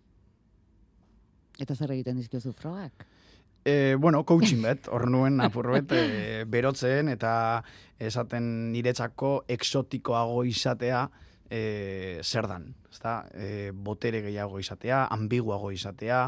Eta 1.57 1.74
zer 1.74 1.95
egiten 1.98 2.22
dizkiozu 2.22 2.53
frogak? 2.53 3.07
E, 3.65 3.96
bueno, 3.98 4.25
coaching 4.27 4.60
bet, 4.65 4.89
hor 4.91 5.05
nuen 5.08 5.39
apurbet, 5.39 5.91
e, 5.96 6.43
berotzen 6.51 7.08
eta 7.13 7.63
esaten 7.96 8.74
niretzako 8.74 9.46
exotikoago 9.48 10.41
izatea 10.43 11.05
e, 11.48 12.20
zer 12.24 12.50
dan. 12.51 12.74
Ezta? 12.91 13.22
E, 13.32 13.72
botere 13.72 14.20
gehiago 14.25 14.60
izatea, 14.60 15.05
ambiguago 15.15 15.72
izatea, 15.72 16.25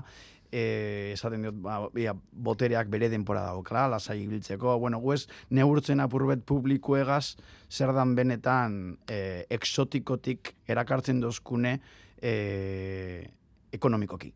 e, 0.47 1.11
esaten 1.13 1.43
diot, 1.43 1.59
ba, 1.59 1.81
ia, 1.99 2.15
botereak 2.15 2.87
bere 2.93 3.09
denpora 3.11 3.43
daukala, 3.49 3.97
lasai 3.97 4.21
ibiltzeko. 4.23 4.77
Bueno, 4.79 5.01
guez, 5.03 5.25
neurtzen 5.51 5.99
apurbet 6.03 6.45
publikuegaz, 6.47 7.35
zer 7.69 7.91
dan 7.97 8.15
benetan 8.15 8.95
e, 9.11 9.43
exotikotik 9.51 10.55
erakartzen 10.71 11.19
dozkune 11.19 11.79
e, 12.21 13.27
ekonomikoki. 13.75 14.31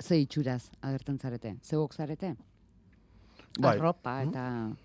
Ze 0.00 0.16
itxuraz 0.20 0.70
agertzen 0.80 1.18
zarete? 1.18 1.56
Zeugok 1.62 1.94
zarete? 1.94 2.34
Bai. 3.58 3.76
Arropa 3.76 4.22
eta... 4.22 4.42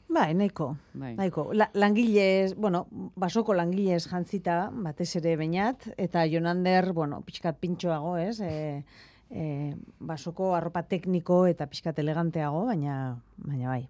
Bai, 0.10 0.34
nahiko. 0.34 0.72
Bai. 0.94 1.14
Nahiko, 1.16 1.52
La, 1.54 1.68
langilez, 1.78 2.56
bueno, 2.56 2.88
basoko 3.16 3.54
langilez 3.54 4.08
jantzita, 4.10 4.70
batez 4.74 5.12
ere 5.20 5.36
bainat, 5.38 5.86
eta 6.02 6.24
Jonander, 6.28 6.92
bueno, 6.98 7.22
pixkat 7.22 7.60
pintxoago, 7.62 8.16
ez? 8.18 8.40
E, 8.42 8.84
e, 9.30 9.76
basoko 10.00 10.54
arropa 10.58 10.82
tekniko 10.84 11.44
eta 11.48 11.68
pixkat 11.70 12.00
eleganteago, 12.02 12.66
baina, 12.72 12.96
baina 13.38 13.70
bai. 13.70 13.84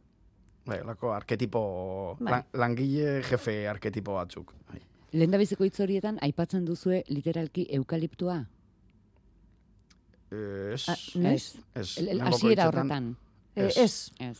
Bai, 0.65 0.81
lako 0.83 1.13
arketipo, 1.13 2.17
Bai. 2.19 2.31
lan- 2.33 2.45
langile 2.53 3.21
jefe 3.23 3.67
arketipo 3.69 4.15
batzuk. 4.19 4.51
Bai. 4.71 4.81
Lehen 5.15 5.31
da 5.31 5.37
biziko 5.39 5.63
hitz 5.63 5.79
horietan, 5.79 6.17
aipatzen 6.21 6.65
duzue 6.67 7.03
literalki 7.07 7.67
eukaliptua? 7.77 8.41
Ez, 10.31 10.85
Ah, 10.89 10.95
ez, 11.31 11.53
Hasiera 11.75 12.29
hitzetan, 12.29 12.67
horretan. 12.67 13.09
E, 13.55 13.65
Ez. 13.67 13.77
ez, 13.77 14.11
Ez. 14.19 14.39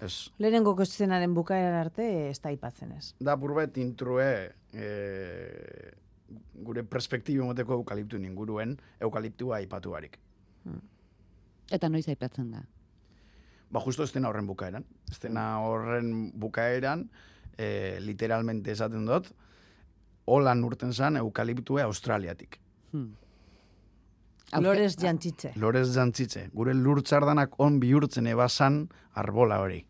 Ez. 0.00 0.14
lehenengo 0.38 0.74
eszenaren 0.82 1.34
bukaeran 1.34 1.74
arte 1.78 2.28
ez 2.30 2.40
da 2.40 2.48
aipatzen 2.50 2.92
ez. 2.92 3.14
Da 3.20 3.36
burbet 3.36 3.76
intrue 3.78 4.52
e, 4.74 5.92
gure 6.54 6.82
perspektibo 6.84 7.44
moteko 7.46 7.74
eukaliptu 7.80 8.16
inguruen 8.16 8.76
eukaliptua 9.00 9.56
aipatu 9.56 9.90
barik. 9.90 10.18
Eta 11.70 11.88
noiz 11.88 12.06
aipatzen 12.08 12.50
da. 12.50 12.64
Ba, 13.72 13.80
justo 13.80 14.02
estena 14.04 14.28
horren 14.28 14.46
bukaeran. 14.46 14.84
Estena 15.10 15.58
horren 15.64 16.32
bukaeran, 16.38 17.06
e, 17.56 17.98
literalmente 18.00 18.72
esaten 18.72 19.06
dut, 19.06 19.30
holan 20.26 20.62
urten 20.64 20.92
zan 20.92 21.16
eukaliptua 21.16 21.84
Australiatik. 21.84 22.58
Hmm. 22.92 23.14
Lorez 24.60 24.96
jantzitze. 25.00 25.52
Lorez 25.56 25.88
jantzitze, 25.94 26.48
gure 26.52 26.74
lurtzardanak 26.74 27.58
on 27.60 27.78
bihurtzen 27.80 28.26
ebasan 28.26 28.88
arbola 29.14 29.60
hori. 29.60 29.84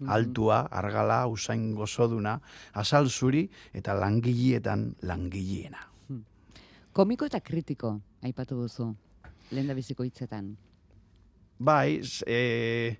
Mhm. 0.00 0.08
Altua, 0.12 0.60
argala, 0.70 1.26
usain 1.26 1.74
gozoduna, 1.74 2.40
azal 2.72 3.08
zuri 3.08 3.48
eta 3.72 3.94
langilietan 3.94 4.94
langileena. 5.02 5.96
Komiko 6.96 7.26
eta 7.28 7.42
kritiko, 7.44 7.90
aipatu 8.24 8.56
duzu, 8.56 8.86
lehen 9.52 9.66
da 9.68 9.74
biziko 9.76 10.04
hitzetan. 10.06 10.54
Bai, 11.58 12.00
e, 12.24 12.96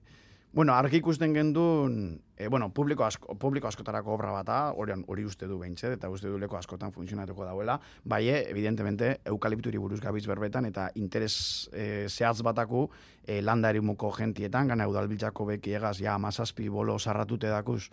bueno, 0.52 0.74
argi 0.76 1.00
ikusten 1.00 1.32
gendun, 1.32 1.94
e, 2.36 2.48
bueno, 2.48 2.68
publiko, 2.72 3.04
asko, 3.04 3.34
publiko 3.38 3.68
askotarako 3.68 4.12
obra 4.14 4.30
bata, 4.30 4.72
hori, 4.76 4.92
hori 5.06 5.24
uste 5.24 5.46
du 5.46 5.58
behintzet, 5.58 5.92
eta 5.96 6.10
uste 6.10 6.28
du 6.28 6.38
leko 6.38 6.56
askotan 6.58 6.92
funtzionatuko 6.92 7.44
dauela, 7.44 7.78
bai, 8.04 8.28
e, 8.28 8.42
evidentemente, 8.50 9.20
eukalipturi 9.24 9.78
buruz 9.78 10.00
gabiz 10.00 10.26
berbetan, 10.26 10.66
eta 10.66 10.90
interes 10.94 11.70
e, 11.72 12.06
zehatz 12.08 12.42
bataku, 12.42 12.90
e, 13.26 13.40
landa 13.42 13.70
erimuko 13.70 14.10
gentietan, 14.12 14.68
gana 14.68 14.86
udalbiltzako 14.88 15.46
beki 15.46 15.74
egaz, 15.80 15.96
ja, 15.98 16.14
amazazpi 16.14 16.68
bolo 16.68 16.98
sarratute 16.98 17.48
dakuz, 17.48 17.88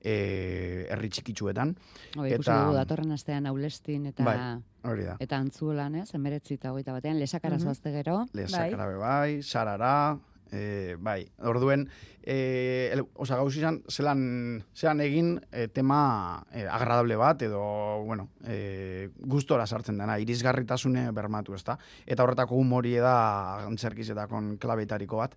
e, 0.00 0.86
herri 0.90 1.08
txikitsuetan, 1.10 1.74
Hoi, 2.16 2.32
Eta- 2.32 2.60
dugu 2.62 2.74
datorren 2.76 3.12
astean 3.12 3.46
aulestin 3.50 4.06
eta 4.06 4.24
Bai. 4.24 4.38
hori 4.84 5.04
da. 5.04 5.16
eta 5.20 5.36
antzuelan, 5.36 5.96
ez, 5.96 6.14
emeretzi 6.14 6.54
eta 6.54 6.70
hogeita 6.72 6.92
batean, 6.92 7.18
lesakara 7.18 7.56
Mhm. 7.56 7.64
zoazte 7.64 7.90
gero, 7.92 8.26
Lezakara 8.32 8.86
be 8.86 8.94
bai, 8.94 9.42
sarara, 9.42 10.18
e, 10.52 10.96
bai, 10.98 11.26
orduen, 11.44 11.88
e, 12.22 12.90
el, 12.92 13.02
oza, 13.14 13.36
gauz 13.36 13.54
izan, 13.56 13.82
zelan, 13.90 14.64
zelan 14.74 15.00
egin 15.00 15.34
e, 15.52 15.68
tema 15.68 16.44
e, 16.52 16.66
agradable 16.66 17.16
bat, 17.16 17.42
edo, 17.42 17.60
bueno, 18.04 18.28
e, 18.46 19.10
gustora 19.18 19.66
sartzen 19.66 19.98
dena, 19.98 20.18
irisgarritasune 20.18 21.10
bermatu, 21.12 21.54
ezta? 21.54 21.78
Eta 22.06 22.24
horretako 22.24 22.56
humorie 22.56 23.00
da 23.00 23.64
antzerkizetakon 23.66 24.56
klabetariko 24.58 25.16
bat, 25.20 25.34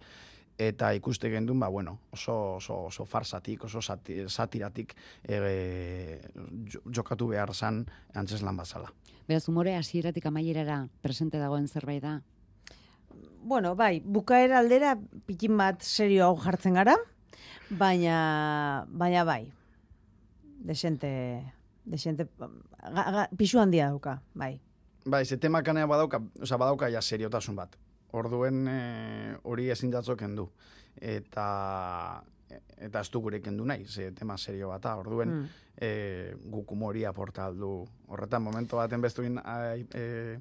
eta 0.61 0.91
ikuste 0.93 1.29
gendun, 1.31 1.59
ba, 1.59 1.69
bueno, 1.73 1.99
oso, 2.13 2.57
oso, 2.59 2.83
oso 2.91 3.05
farsatik, 3.05 3.63
oso 3.65 3.81
sati, 3.81 4.19
satiratik 4.29 4.93
e, 5.23 6.21
jo- 6.69 6.83
jokatu 6.93 7.27
behar 7.31 7.53
zan 7.55 7.85
antzeslan 8.13 8.57
bazala. 8.57 8.91
beraz, 9.27 9.47
umore 9.49 9.75
hasieratik 9.77 10.25
amaierara 10.27 10.87
presente 11.01 11.39
dagoen 11.39 11.67
zerbait 11.67 12.03
da. 12.03 12.21
Bueno, 13.43 13.75
bai, 13.75 14.01
bukaera 14.05 14.59
aldera 14.59 14.95
pikin 15.25 15.57
bat 15.57 15.81
serio 15.81 16.27
hau 16.27 16.35
jartzen 16.37 16.75
gara, 16.77 16.95
baina, 17.69 18.85
baina 18.87 19.23
bai, 19.25 19.51
desente, 20.61 21.09
desente, 21.85 22.27
ga, 22.37 23.05
ga, 23.11 23.29
pisu 23.37 23.59
handia 23.59 23.87
dauka, 23.89 24.21
bai. 24.33 24.59
Bai, 25.05 25.25
ze 25.25 25.37
tema 25.37 25.63
kanea 25.63 25.87
badauka, 25.89 26.21
oza, 26.41 26.57
badauka 26.57 26.89
ja 26.93 27.01
seriotasun 27.01 27.55
bat. 27.55 27.75
Orduen 28.13 28.67
e, 28.67 29.35
hori 29.43 29.69
ezin 29.71 29.91
jatzok 29.91 30.19
kendu. 30.19 30.49
Eta 30.99 32.21
eta 32.77 32.99
ez 32.99 33.09
du 33.09 33.21
gure 33.23 33.39
kendu 33.41 33.65
nahi, 33.65 33.85
ze 33.87 34.11
tema 34.11 34.37
serio 34.37 34.67
bata. 34.69 34.97
Orduen 34.99 35.29
Mm. 35.29 35.47
e, 35.77 36.35
guk 36.51 36.71
humori 36.71 37.05
aporta 37.05 37.45
aldu. 37.45 37.87
Horretan, 38.07 38.43
momento 38.43 38.77
baten 38.77 39.01
bestuin 39.01 39.39
ai, 39.43 39.87
e, 39.95 40.37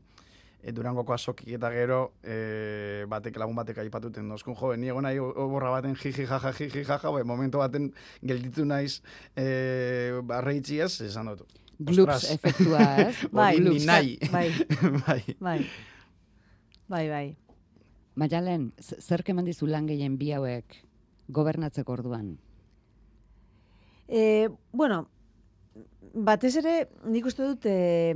e, 0.62 0.72
durangoko 0.72 1.12
azokik 1.14 1.48
eta 1.56 1.70
gero 1.74 2.12
e, 2.22 3.04
batek 3.08 3.36
lagun 3.40 3.56
batek 3.56 3.78
aipatuten 3.84 4.28
dozkun 4.28 4.54
jo, 4.58 4.74
ni 4.76 4.88
egon 4.92 5.02
nahi 5.06 5.18
oborra 5.18 5.70
baten 5.70 5.94
jiji 5.96 6.26
jaja 6.26 6.52
jiji 6.52 6.84
jaja, 6.84 7.10
bai, 7.10 7.24
momento 7.24 7.58
baten 7.58 7.92
gelditu 8.22 8.64
naiz 8.64 9.00
e, 9.36 10.20
barreitzi 10.22 10.80
ez, 10.80 11.00
esan 11.00 11.32
dut. 11.34 11.46
Ostras. 11.88 12.26
efektua, 12.30 12.82
ez? 13.08 13.16
Bai, 13.32 13.58
ni 13.60 13.78
nahi. 13.86 14.18
bai. 14.34 14.50
bai. 15.06 15.22
Bai, 15.40 15.60
bai, 16.88 17.06
bai. 17.08 17.26
Maialen, 18.20 18.72
z- 18.76 18.98
zerk 19.00 19.30
eman 19.32 19.46
dizu 19.48 19.66
lan 19.70 19.86
gehien 19.88 20.18
bi 20.20 20.32
hauek 20.36 20.76
gobernatzeko 21.30 21.92
orduan? 21.94 22.34
E, 24.08 24.48
bueno, 24.72 25.06
batez 26.14 26.54
ere, 26.60 26.74
nik 27.06 27.26
uste 27.26 27.46
dut, 27.46 27.66
e, 27.66 28.12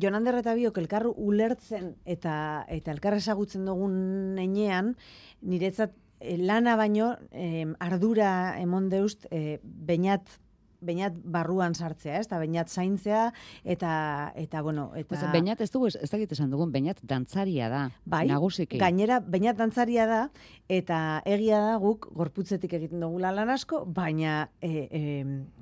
Jon 0.00 0.18
Ander 0.18 0.38
eta 0.40 0.54
biok 0.56 0.78
elkar 0.80 1.06
ulertzen 1.10 1.94
eta 2.08 2.64
eta 2.72 2.92
elkar 2.94 3.16
ezagutzen 3.18 3.66
dugun 3.68 4.38
enean, 4.40 4.94
niretzat 5.42 5.94
e, 6.20 6.36
lana 6.38 6.76
baino 6.76 7.14
e, 7.32 7.66
ardura 7.84 8.30
emon 8.60 8.88
deust 8.92 9.26
e, 9.30 9.58
bainat 9.62 10.38
bainat 10.80 11.16
barruan 11.24 11.74
sartzea, 11.74 12.18
ez? 12.20 12.26
Eta 12.26 12.38
bainat 12.38 12.70
zaintzea 12.70 13.28
eta 13.64 14.32
eta 14.36 14.62
bueno, 14.62 14.90
eta 14.94 15.08
Pues, 15.08 15.22
Beñat 15.32 15.60
ez 15.60 15.70
dugu, 15.72 15.88
ez 15.88 15.96
ez 15.96 16.10
dakit 16.10 16.32
esan 16.32 16.50
dugun, 16.50 16.70
Beñat 16.72 17.00
dantzaria 17.02 17.68
da, 17.68 17.90
Bai, 18.04 18.26
nagusiki. 18.28 18.78
Gainera, 18.78 19.20
baina 19.20 19.52
dantzaria 19.56 20.06
da, 20.06 20.20
eta 20.68 21.22
egia 21.26 21.60
da 21.64 21.76
guk 21.80 22.08
gorputzetik 22.14 22.72
egiten 22.78 23.00
dugula 23.00 23.32
lan 23.32 23.50
asko, 23.50 23.84
baina, 23.86 24.50
e, 24.60 24.88
e, 24.90 25.02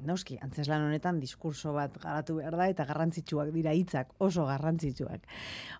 noski, 0.06 0.38
antzeslan 0.42 0.88
honetan 0.88 1.20
diskurso 1.20 1.72
bat 1.76 1.96
garatu 2.02 2.36
behar 2.40 2.56
da, 2.58 2.68
eta 2.68 2.84
garrantzitsuak 2.88 3.52
dira 3.54 3.72
hitzak, 3.72 4.12
oso 4.18 4.46
garrantzitsuak. 4.46 5.26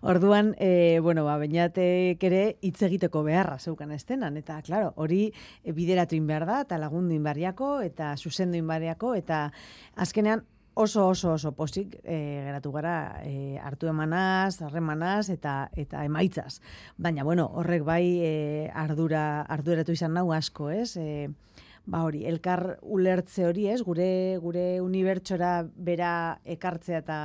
Orduan, 0.01 0.53
e, 0.57 0.99
bueno, 1.03 1.25
ba, 1.27 1.37
bainatek 1.37 2.23
ere 2.23 2.43
hitz 2.61 2.81
egiteko 2.87 3.23
beharra 3.27 3.59
zeukan 3.59 3.91
estenan, 3.91 4.37
eta, 4.37 4.61
claro, 4.65 4.93
hori 4.95 5.27
bideratu 5.63 6.17
behar 6.27 6.47
da, 6.47 6.61
eta 6.65 6.79
lagundu 6.81 7.13
inbarriako, 7.13 7.81
eta 7.85 8.15
zuzendu 8.17 8.57
eta 8.57 9.26
azkenean 9.95 10.45
oso 10.77 11.07
oso 11.07 11.33
oso 11.33 11.51
posik 11.57 11.95
e, 12.03 12.17
geratu 12.45 12.71
gara 12.71 13.23
e, 13.25 13.57
hartu 13.57 13.89
emanaz, 13.89 14.61
harremanaz 14.61 15.29
eta 15.33 15.69
eta 15.75 16.03
emaitzaz. 16.05 16.59
Baina 16.97 17.25
bueno, 17.25 17.47
horrek 17.49 17.83
bai 17.83 18.05
e, 18.21 18.33
ardura 18.73 19.41
arduratu 19.41 19.95
izan 19.97 20.13
nau 20.13 20.29
asko, 20.33 20.69
ez? 20.69 20.93
E, 21.01 21.29
ba 21.87 22.03
hori, 22.03 22.25
elkar 22.29 22.77
ulertze 22.83 23.47
hori, 23.47 23.65
ez? 23.73 23.81
Gure 23.81 24.37
gure 24.43 24.67
unibertsora 24.83 25.63
bera 25.65 26.13
ekartzea 26.45 27.01
eta 27.01 27.19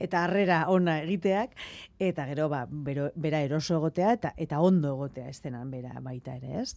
eta 0.00 0.24
harrera 0.24 0.64
ona 0.72 0.98
egiteak 1.04 1.54
eta 2.00 2.26
gero 2.26 2.48
ba 2.48 2.64
bero, 2.70 3.10
bera 3.14 3.42
eroso 3.44 3.76
egotea 3.76 4.14
eta 4.16 4.32
eta 4.36 4.60
ondo 4.64 4.96
egotea 4.96 5.28
estenan 5.28 5.70
bera 5.70 6.00
baita 6.02 6.40
ere, 6.40 6.62
ez? 6.64 6.74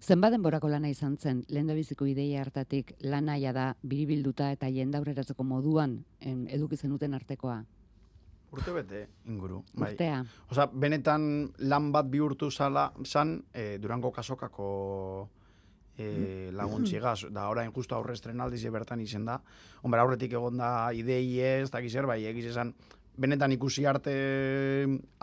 Zenbat 0.00 0.34
denborako 0.34 0.68
lana 0.68 0.88
izan 0.88 1.16
zen, 1.16 1.44
lehen 1.48 1.70
biziko 1.74 2.06
ideia 2.06 2.42
hartatik 2.42 2.92
lanaia 3.00 3.52
da 3.52 3.74
biribilduta 3.82 4.50
eta 4.52 4.68
jendaurreratzeko 4.70 5.44
moduan 5.44 6.04
em, 6.20 6.46
eduki 6.48 6.76
zenuten 6.76 7.14
artekoa. 7.14 7.62
Urte 8.52 8.72
bete 8.72 9.06
inguru. 9.26 9.62
Bai. 9.74 9.92
Urtea. 9.92 10.20
Osa, 10.50 10.68
benetan 10.72 11.50
lan 11.58 11.90
bat 11.92 12.06
bihurtu 12.10 12.50
zala, 12.50 12.92
zan, 13.04 13.40
e, 13.52 13.78
Durango 13.82 14.12
kasokako 14.14 14.68
e, 15.98 16.50
laguntxigaz, 16.52 17.26
da 17.32 17.48
orain 17.50 17.72
justu 17.74 17.96
aurre 17.96 18.14
estrenaldiz 18.14 18.62
bertan 18.72 19.00
izen 19.00 19.24
da. 19.26 19.40
Hombre, 19.82 20.00
aurretik 20.00 20.36
egon 20.38 20.62
da 20.62 20.92
idei 20.92 21.40
ez, 21.40 21.70
da 21.70 21.82
gizer, 21.84 22.06
bai, 22.06 22.22
egiz 22.30 22.46
esan, 22.52 22.72
benetan 23.16 23.52
ikusi 23.56 23.86
arte 23.86 24.14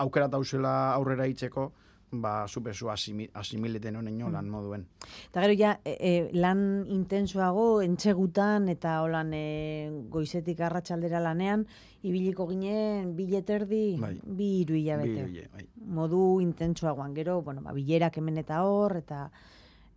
aukera 0.02 0.30
tausela 0.30 0.94
aurrera 0.94 1.28
itzeko, 1.30 1.72
ba, 2.22 2.46
asimi, 2.92 3.28
asimileten 3.34 3.96
honen 3.96 4.20
lan 4.32 4.50
moduen. 4.50 4.86
Eta 5.30 5.42
gero 5.42 5.54
ja, 5.58 5.80
e, 5.84 5.98
e, 6.00 6.30
lan 6.34 6.86
intensuago, 6.88 7.82
entxegutan 7.82 8.70
eta 8.70 9.02
holan 9.02 9.34
e, 9.34 9.90
goizetik 10.10 10.60
arratsaldera 10.62 11.20
lanean, 11.20 11.66
ibiliko 12.04 12.48
ginen 12.48 13.16
bileterdi, 13.16 13.98
Bai. 14.00 14.20
bi 14.24 14.50
hiru 14.62 14.76
hilabete. 14.76 15.26
Bi- 15.26 15.48
bai. 15.52 15.68
Modu 15.86 16.40
intentsuagoan 16.42 17.14
gero, 17.14 17.42
bueno, 17.42 17.62
ba, 17.62 17.74
bilerak 17.74 18.18
hemen 18.18 18.38
eta 18.38 18.64
hor, 18.64 18.98
eta 18.98 19.30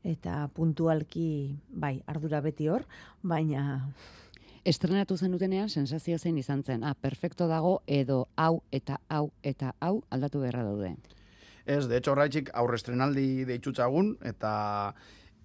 eta 0.07 0.48
puntualki, 0.55 1.57
bai, 1.68 1.96
ardura 2.07 2.40
beti 2.40 2.68
hor, 2.68 2.85
baina 3.22 3.83
Estrenatu 4.66 5.14
zenutenean 5.16 5.68
sensazio 5.70 6.18
zein 6.18 6.38
izan 6.40 6.64
zen. 6.66 6.83
Ah, 6.83 6.96
perfecto 6.98 7.46
dago 7.46 7.83
edo 7.87 8.26
hau 8.35 8.64
eta 8.74 8.96
hau 9.09 9.29
eta 9.46 9.76
hau 9.79 10.00
aldatu 10.11 10.40
beharra 10.42 10.64
daude. 10.66 10.96
Ez, 11.66 11.88
de 11.90 11.98
hecho, 11.98 12.12
horraitxik 12.14 12.52
aurre 12.55 12.79
estrenaldi 12.79 13.44
deitxutzagun, 13.48 14.12
eta 14.22 14.50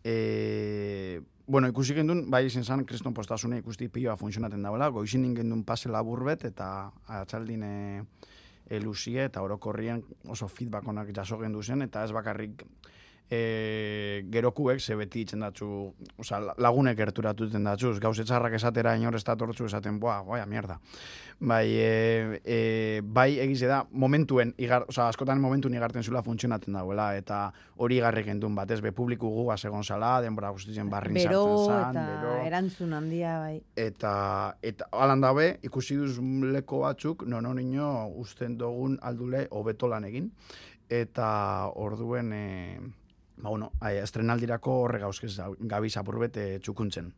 e, 0.06 1.22
bueno, 1.50 1.70
ikusi 1.72 1.96
gendun, 1.98 2.28
bai 2.30 2.44
izen 2.46 2.64
zan, 2.64 2.86
kriston 2.86 3.16
postasune 3.18 3.58
ikusti 3.64 3.90
pioa 3.90 4.14
funtzionaten 4.20 4.62
dagoela, 4.62 4.92
goizin 4.94 5.26
gendun 5.36 5.66
pase 5.66 5.90
labur 5.90 6.22
bet, 6.30 6.46
eta 6.46 6.92
atxaldin 7.22 7.66
e, 7.66 7.74
e, 8.70 8.80
luzie, 8.80 9.26
eta 9.26 9.42
orokorrien 9.42 10.04
oso 10.30 10.48
feedback 10.48 10.88
onak 10.88 11.10
jaso 11.18 11.42
gendu 11.42 11.64
zen, 11.66 11.82
eta 11.90 12.06
ez 12.06 12.14
bakarrik 12.14 12.64
e, 13.32 14.26
gerokuek 14.32 14.82
ze 14.82 14.96
beti 15.00 15.24
itzen 15.24 15.46
datzu, 15.46 15.68
oza, 16.20 16.42
lagunek 16.60 16.98
gerturatu 17.00 17.48
iten 17.48 17.64
datzuz, 17.64 17.96
gauze 18.04 18.26
txarrak 18.28 18.58
esatera 18.60 18.98
inor 19.00 19.16
ez 19.16 19.24
datortzu 19.24 19.70
esaten, 19.70 20.02
boa, 20.02 20.20
goia, 20.28 20.46
mierda. 20.46 20.78
Bai, 21.40 21.66
e, 21.74 22.42
e, 22.44 22.58
bai 23.02 23.40
egize 23.42 23.70
da, 23.72 23.80
momentuen, 24.04 24.52
igar, 24.62 24.84
oza, 24.92 25.08
askotan 25.08 25.40
momentuen 25.42 25.74
igarten 25.80 26.04
zula 26.04 26.22
funtzionatzen 26.28 26.76
dauela, 26.76 27.08
eta 27.18 27.40
hori 27.82 28.02
igarrek 28.02 28.28
endun 28.36 28.54
bat, 28.60 28.70
ez, 28.70 28.82
be 28.84 28.92
publiku 28.92 29.32
gu 29.32 29.48
egon 29.56 29.84
zala, 29.84 30.12
denbora 30.22 30.52
guztitzen 30.52 30.90
barrin 30.90 31.16
bero 31.16 31.42
sartzen 31.66 31.72
zan, 31.72 31.96
eta 31.96 32.06
bero, 32.12 32.36
erantzun 32.46 32.94
handia, 32.94 33.40
bai. 33.40 33.62
eta, 33.76 34.14
eta 34.62 34.92
alan 34.92 35.22
dabe, 35.22 35.58
ikusi 35.64 35.96
duz 35.96 36.20
leko 36.52 36.84
batzuk, 36.84 37.26
non 37.26 37.48
nino 37.56 38.08
usten 38.22 38.58
dugun 38.58 39.00
aldule 39.02 39.48
hobeto 39.52 39.88
lan 39.88 40.06
egin, 40.06 40.32
eta 40.92 41.72
orduen, 41.80 42.34
e, 42.34 43.01
ba, 43.42 43.50
bueno, 43.50 43.72
ai, 43.80 43.98
estrenaldirako 43.98 44.78
horre 44.84 45.02
gauzkez 45.02 45.34
gabiz 45.60 45.96
apurbet 45.98 46.38
e, 46.38 46.48
txukuntzen. 46.60 47.12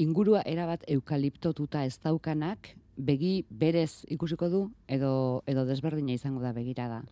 Ingurua 0.00 0.42
erabat 0.48 0.84
eukaliptotuta 0.88 1.84
ez 1.84 1.98
daukanak, 2.00 2.72
begi 2.96 3.44
berez 3.50 4.04
ikusiko 4.08 4.48
du 4.48 4.62
edo 4.88 5.44
edo 5.46 5.64
desberdina 5.68 6.14
izango 6.16 6.40
da 6.42 6.52
begirada. 6.56 7.02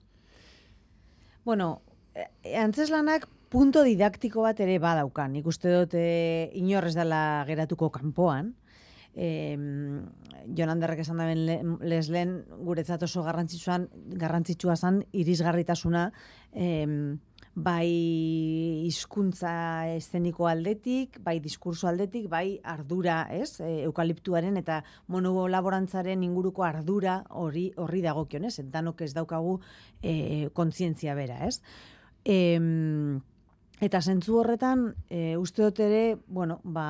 Bueno, 1.45 1.83
e, 2.15 2.57
antzeslanak 2.59 3.29
punto 3.53 3.85
didaktiko 3.87 4.43
bat 4.43 4.61
ere 4.61 4.79
badaukan. 4.83 5.37
Nik 5.37 5.47
uste 5.47 5.71
dut 5.73 5.95
e, 5.95 6.51
inorrez 6.59 6.95
dela 6.97 7.45
geratuko 7.47 7.91
kanpoan. 7.95 8.55
E, 9.15 9.29
Jon 10.57 10.71
Anderrek 10.73 11.01
esan 11.03 11.21
daben 11.23 11.79
leslen 11.81 12.35
guretzat 12.67 13.07
oso 13.07 13.23
garrantzitsuan 13.27 13.87
garrantzitsua 14.21 14.77
zan 14.77 15.01
irisgarritasuna 15.13 16.11
e, 16.53 16.67
bai 17.57 18.85
hizkuntza 18.85 19.89
eszeniko 19.95 20.45
aldetik, 20.47 21.17
bai 21.25 21.39
diskurso 21.41 21.89
aldetik, 21.89 22.29
bai 22.29 22.59
ardura, 22.63 23.23
ez? 23.33 23.63
E, 23.65 23.87
eukaliptuaren 23.87 24.59
eta 24.61 24.83
monolaborantzaren 25.09 26.23
inguruko 26.27 26.67
ardura 26.69 27.23
hori 27.31 27.71
horri 27.81 28.03
dagokion, 28.05 28.45
ez? 28.45 28.61
Danok 28.61 29.01
ez 29.07 29.15
daukagu 29.17 29.57
e, 30.03 30.51
kontzientzia 30.53 31.17
bera, 31.17 31.41
ez? 31.49 31.63
E, 32.25 32.37
Eta 33.77 34.01
zentzu 34.01 34.39
horretan, 34.41 34.87
e, 35.13 35.37
uste 35.37 35.61
dut 35.61 35.83
ere, 35.85 36.17
bueno, 36.33 36.63
ba, 36.65 36.87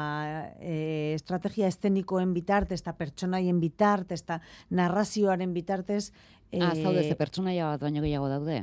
e, 0.62 1.16
estrategia 1.16 1.66
estenikoen 1.66 2.30
bitartez, 2.30 2.78
eta 2.78 2.92
pertsonaien 2.94 3.58
bitartez, 3.58 4.20
eta 4.20 4.38
narrazioaren 4.70 5.50
bitartez... 5.50 6.12
E, 6.52 6.62
ah, 6.62 6.76
zaude, 6.78 7.02
ze 7.02 7.18
pertsonaia 7.18 7.66
bat 7.72 7.82
baino 7.82 8.06
gehiago 8.06 8.30
daude? 8.30 8.60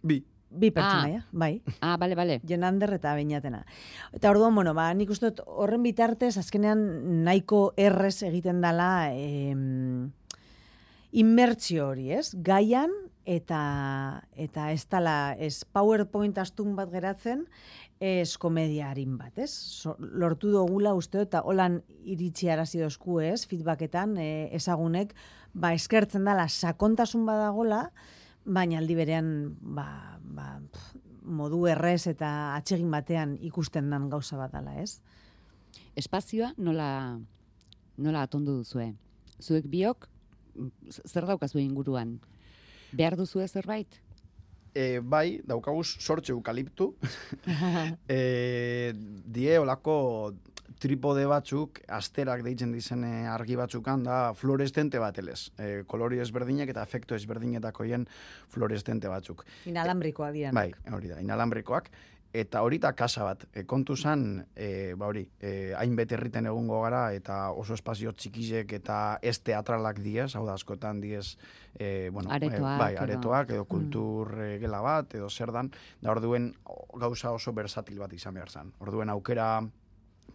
Bi. 0.00 0.22
Bi 0.50 0.70
pertsonaia, 0.72 1.24
ah. 1.24 1.28
bai. 1.32 1.62
Ah, 1.84 1.96
bale, 2.00 2.16
bale. 2.16 2.38
Jonander 2.48 2.94
eta 2.96 3.12
bainatena. 3.12 3.64
Eta 4.16 4.30
orduan, 4.30 4.54
bueno, 4.56 4.72
ba, 4.74 4.88
nik 4.96 5.10
uste 5.12 5.34
horren 5.44 5.82
bitartez, 5.84 6.36
azkenean 6.40 6.86
nahiko 7.24 7.72
errez 7.76 8.22
egiten 8.30 8.64
dala... 8.64 9.10
Eh, 9.12 9.54
inmertzio 11.12 11.88
hori, 11.88 12.10
ez? 12.12 12.32
Gaian 12.44 12.92
eta 13.28 13.60
eta 14.36 14.70
ez 14.72 14.84
dala 14.88 15.34
ez 15.38 15.64
PowerPoint 15.64 16.36
astun 16.40 16.74
bat 16.76 16.90
geratzen, 16.92 17.44
ez 18.00 18.36
komediarin 18.40 19.16
bat, 19.18 19.34
ez? 19.38 19.84
lortu 19.98 20.52
dugula 20.52 20.94
uste 20.94 21.24
eta 21.24 21.42
holan 21.42 21.80
iritsi 22.04 22.48
arazi 22.48 22.80
dozku, 22.80 23.20
ez? 23.20 23.44
Feedbacketan 23.48 24.16
e, 24.20 24.28
ezagunek 24.56 25.14
ba 25.52 25.72
eskertzen 25.74 26.28
dala 26.28 26.46
sakontasun 26.48 27.26
badagola, 27.26 27.88
baina 28.48 28.80
aldi 28.80 28.96
berean 28.96 29.28
ba, 29.60 30.18
ba, 30.20 30.48
modu 31.22 31.66
errez 31.68 32.06
eta 32.10 32.56
atsegin 32.56 32.90
batean 32.90 33.36
ikusten 33.44 33.90
dan 33.92 34.08
gauza 34.10 34.38
bat 34.40 34.54
dala, 34.54 34.74
ez? 34.80 35.00
Espazioa 35.98 36.54
nola 36.56 37.18
nola 37.98 38.24
atondu 38.24 38.56
duzue? 38.62 38.92
Zuek 39.42 39.66
biok 39.70 40.08
zer 41.06 41.26
daukazu 41.28 41.60
inguruan? 41.62 42.18
Behar 42.92 43.16
duzu 43.18 43.44
zerbait? 43.46 44.00
E, 44.74 45.00
bai, 45.00 45.40
daukaguz 45.44 45.96
sortxe 45.98 46.32
eukaliptu. 46.32 46.94
e, 48.08 48.92
die 48.94 49.58
olako 49.58 50.34
tripode 50.80 51.24
batzuk, 51.30 51.80
asterak 51.88 52.44
deitzen 52.46 52.72
dizen 52.74 53.04
argi 53.32 53.56
batzukan, 53.58 54.04
da 54.06 54.18
fluorestente 54.38 55.00
bat 55.02 55.18
elez. 55.18 55.50
E, 55.58 55.82
kolori 55.88 56.20
ezberdinek 56.24 56.70
eta 56.74 56.84
efektu 56.86 57.16
ezberdinetakoien 57.18 58.06
fluorestente 58.52 59.08
batzuk. 59.08 59.44
Inalambrikoak 59.70 60.36
dira. 60.36 60.52
Bai, 60.54 60.70
hori 60.92 61.12
da, 61.14 61.20
inalambrikoak 61.24 61.90
eta 62.32 62.60
hori 62.62 62.78
da 62.78 62.92
kasa 62.92 63.24
bat. 63.24 63.44
E, 63.54 63.64
kontu 63.64 63.96
zan, 63.96 64.44
e, 64.56 64.94
ba 64.98 65.08
hori, 65.08 65.24
e, 65.40 65.72
hainbet 65.78 66.12
herriten 66.12 66.46
egungo 66.50 66.82
gara, 66.82 67.08
eta 67.16 67.50
oso 67.56 67.74
espazio 67.74 68.12
txikizek 68.12 68.72
eta 68.78 69.18
ez 69.22 69.38
teatralak 69.40 70.02
diez, 70.04 70.34
hau 70.36 70.44
da 70.46 70.54
askotan 70.58 71.00
diez, 71.00 71.36
e, 71.74 72.10
bueno, 72.12 72.30
aretoak, 72.34 72.60
e, 72.60 72.78
bai, 72.82 72.92
aretoak, 73.00 73.54
edo, 73.56 73.64
mm. 73.64 73.70
kultur 73.72 74.34
mm. 74.36 74.60
gela 74.60 74.82
bat, 74.84 75.14
edo 75.16 75.30
zer 75.30 75.52
dan, 75.56 75.72
da 76.02 76.12
orduen 76.12 76.52
gauza 77.00 77.32
oso 77.32 77.54
versatil 77.56 77.98
bat 78.04 78.12
izan 78.12 78.36
behar 78.36 78.52
zan. 78.52 78.72
Orduen 78.84 79.08
aukera 79.14 79.50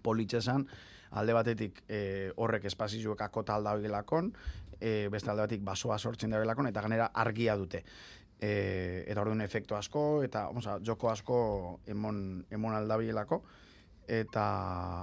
politxe 0.04 0.42
zan, 0.42 0.68
alde 1.12 1.34
batetik 1.34 1.84
e, 1.88 2.32
horrek 2.36 2.66
espazioak 2.70 3.22
akota 3.22 3.56
alda 3.56 3.78
gelakon, 3.82 4.34
e, 4.80 5.08
beste 5.14 5.32
alde 5.32 5.48
batetik 5.48 5.66
basoa 5.66 5.98
sortzen 5.98 6.34
da 6.34 6.42
gelakon, 6.44 6.68
eta 6.70 6.84
ganera 6.86 7.10
argia 7.14 7.56
dute 7.58 7.84
e, 8.44 9.04
eta 9.08 9.22
orduan 9.24 9.44
efektu 9.46 9.78
asko, 9.78 10.24
eta 10.26 10.48
oza, 10.52 10.78
joko 10.86 11.12
asko 11.12 11.38
emon, 11.90 12.18
emon 12.52 12.76
aldabielako, 12.76 13.42
eta 14.04 14.46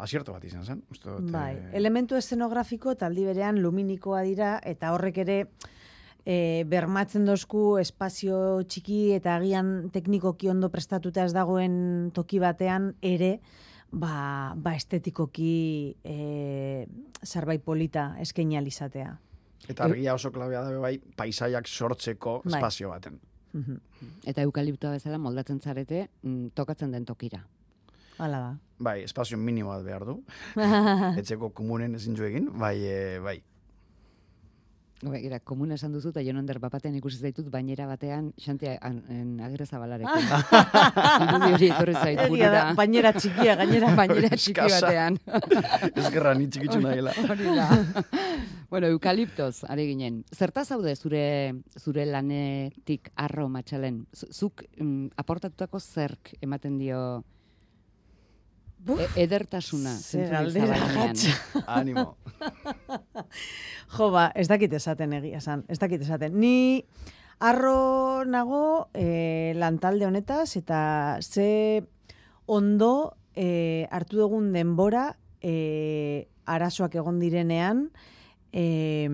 asierto 0.05 0.35
bat 0.37 0.45
izan 0.45 0.67
zen. 0.67 0.83
Uste 0.93 1.09
dut, 1.09 1.31
bai, 1.33 1.55
e... 1.57 1.71
elementu 1.81 2.19
eszenografiko 2.19 2.95
taldi 3.01 3.25
berean 3.29 3.61
luminikoa 3.65 4.23
dira, 4.29 4.59
eta 4.67 4.93
horrek 4.97 5.23
ere 5.25 5.39
e, 6.25 6.67
bermatzen 6.69 7.25
dozku 7.29 7.79
espazio 7.81 8.61
txiki 8.69 9.01
eta 9.17 9.39
agian 9.41 9.89
teknikoki 9.95 10.53
ondo 10.53 10.69
prestatuta 10.73 11.25
ez 11.25 11.33
dagoen 11.37 12.11
toki 12.17 12.43
batean 12.43 12.93
ere, 13.01 13.39
ba, 13.93 14.55
ba 14.57 14.75
estetikoki 14.77 15.97
e, 16.05 16.87
zerbait 17.25 17.63
polita 17.63 18.15
eskeinializatea. 18.23 19.17
Eta 19.69 19.85
argia 19.85 20.15
oso 20.15 20.33
klabea 20.33 20.63
da 20.65 20.79
bai 20.81 20.97
paisaiak 20.99 21.69
sortzeko 21.69 22.41
bai. 22.45 22.55
espazio 22.57 22.91
baten. 22.91 23.21
Eta 24.31 24.43
eukaliptoa 24.47 24.95
bezala 24.95 25.19
moldatzen 25.19 25.61
zarete 25.61 26.09
mm, 26.23 26.53
tokatzen 26.55 26.93
den 26.95 27.05
tokira. 27.05 27.43
Hala 28.21 28.39
da. 28.39 28.51
Bai, 28.79 29.01
espazio 29.03 29.39
minimo 29.39 29.73
bat 29.73 29.85
behar 29.85 30.05
du. 30.07 30.21
Etxeko 31.21 31.51
komunen 31.57 31.95
ezin 31.99 32.17
egin, 32.25 32.51
bai, 32.59 32.77
e, 32.85 33.19
bai. 33.25 33.41
Gira, 35.01 35.39
komun 35.41 35.73
esan 35.73 35.95
duzu, 35.95 36.11
eta 36.13 36.21
jonon 36.21 36.45
derbapatean 36.45 36.97
ikusi 36.99 37.17
zaitut, 37.25 37.47
bainera 37.53 37.87
batean, 37.89 38.27
xanti 38.37 38.69
agere 38.69 39.65
zabalarekin. 39.65 40.27
hori 41.55 41.71
etorri 41.71 41.95
zaitu 41.97 42.27
burura. 42.29 42.67
Bainera 42.77 43.15
txikia, 43.17 43.55
gainera. 43.63 43.95
bainera 44.01 44.37
txiki 44.37 44.61
batean. 44.61 45.17
Ez 45.97 46.05
gerra, 46.13 46.35
ni 46.37 46.51
txikitzu 46.53 46.83
nahiela. 46.85 47.17
Hori 47.25 47.57
da. 47.57 47.71
bueno, 48.69 48.93
eukaliptoz, 48.93 49.65
are 49.73 49.89
ginen. 49.89 50.21
Zerta 50.37 50.67
zaude 50.69 50.93
zure, 50.97 51.25
zure 51.81 52.05
lanetik 52.05 53.09
arro 53.17 53.49
matxalen? 53.49 54.05
Zuk 54.13 54.67
mm, 54.77 55.15
aportatutako 55.25 55.81
zerk 55.81 56.35
ematen 56.45 56.77
dio 56.77 57.01
E 58.89 59.07
edertasuna. 59.25 59.93
Zer 59.93 60.35
aldera 60.35 60.77
Animo. 61.67 62.17
jo, 63.97 64.11
ba, 64.11 64.31
ez 64.35 64.49
dakit 64.49 64.73
esaten 64.73 65.13
egia 65.19 65.41
san. 65.45 65.65
Ez 65.69 65.79
dakit 65.79 66.03
esaten. 66.03 66.39
Ni 66.41 66.85
arro 67.41 68.25
nago 68.25 68.91
e, 68.95 69.53
lantalde 69.57 70.07
honetaz 70.07 70.57
eta 70.61 71.19
ze 71.21 71.85
ondo 72.47 73.17
e, 73.35 73.87
hartu 73.91 74.21
dugun 74.21 74.53
denbora 74.53 75.17
e, 75.41 76.29
arazoak 76.45 76.97
egon 77.01 77.21
direnean 77.21 77.89
e, 78.53 79.09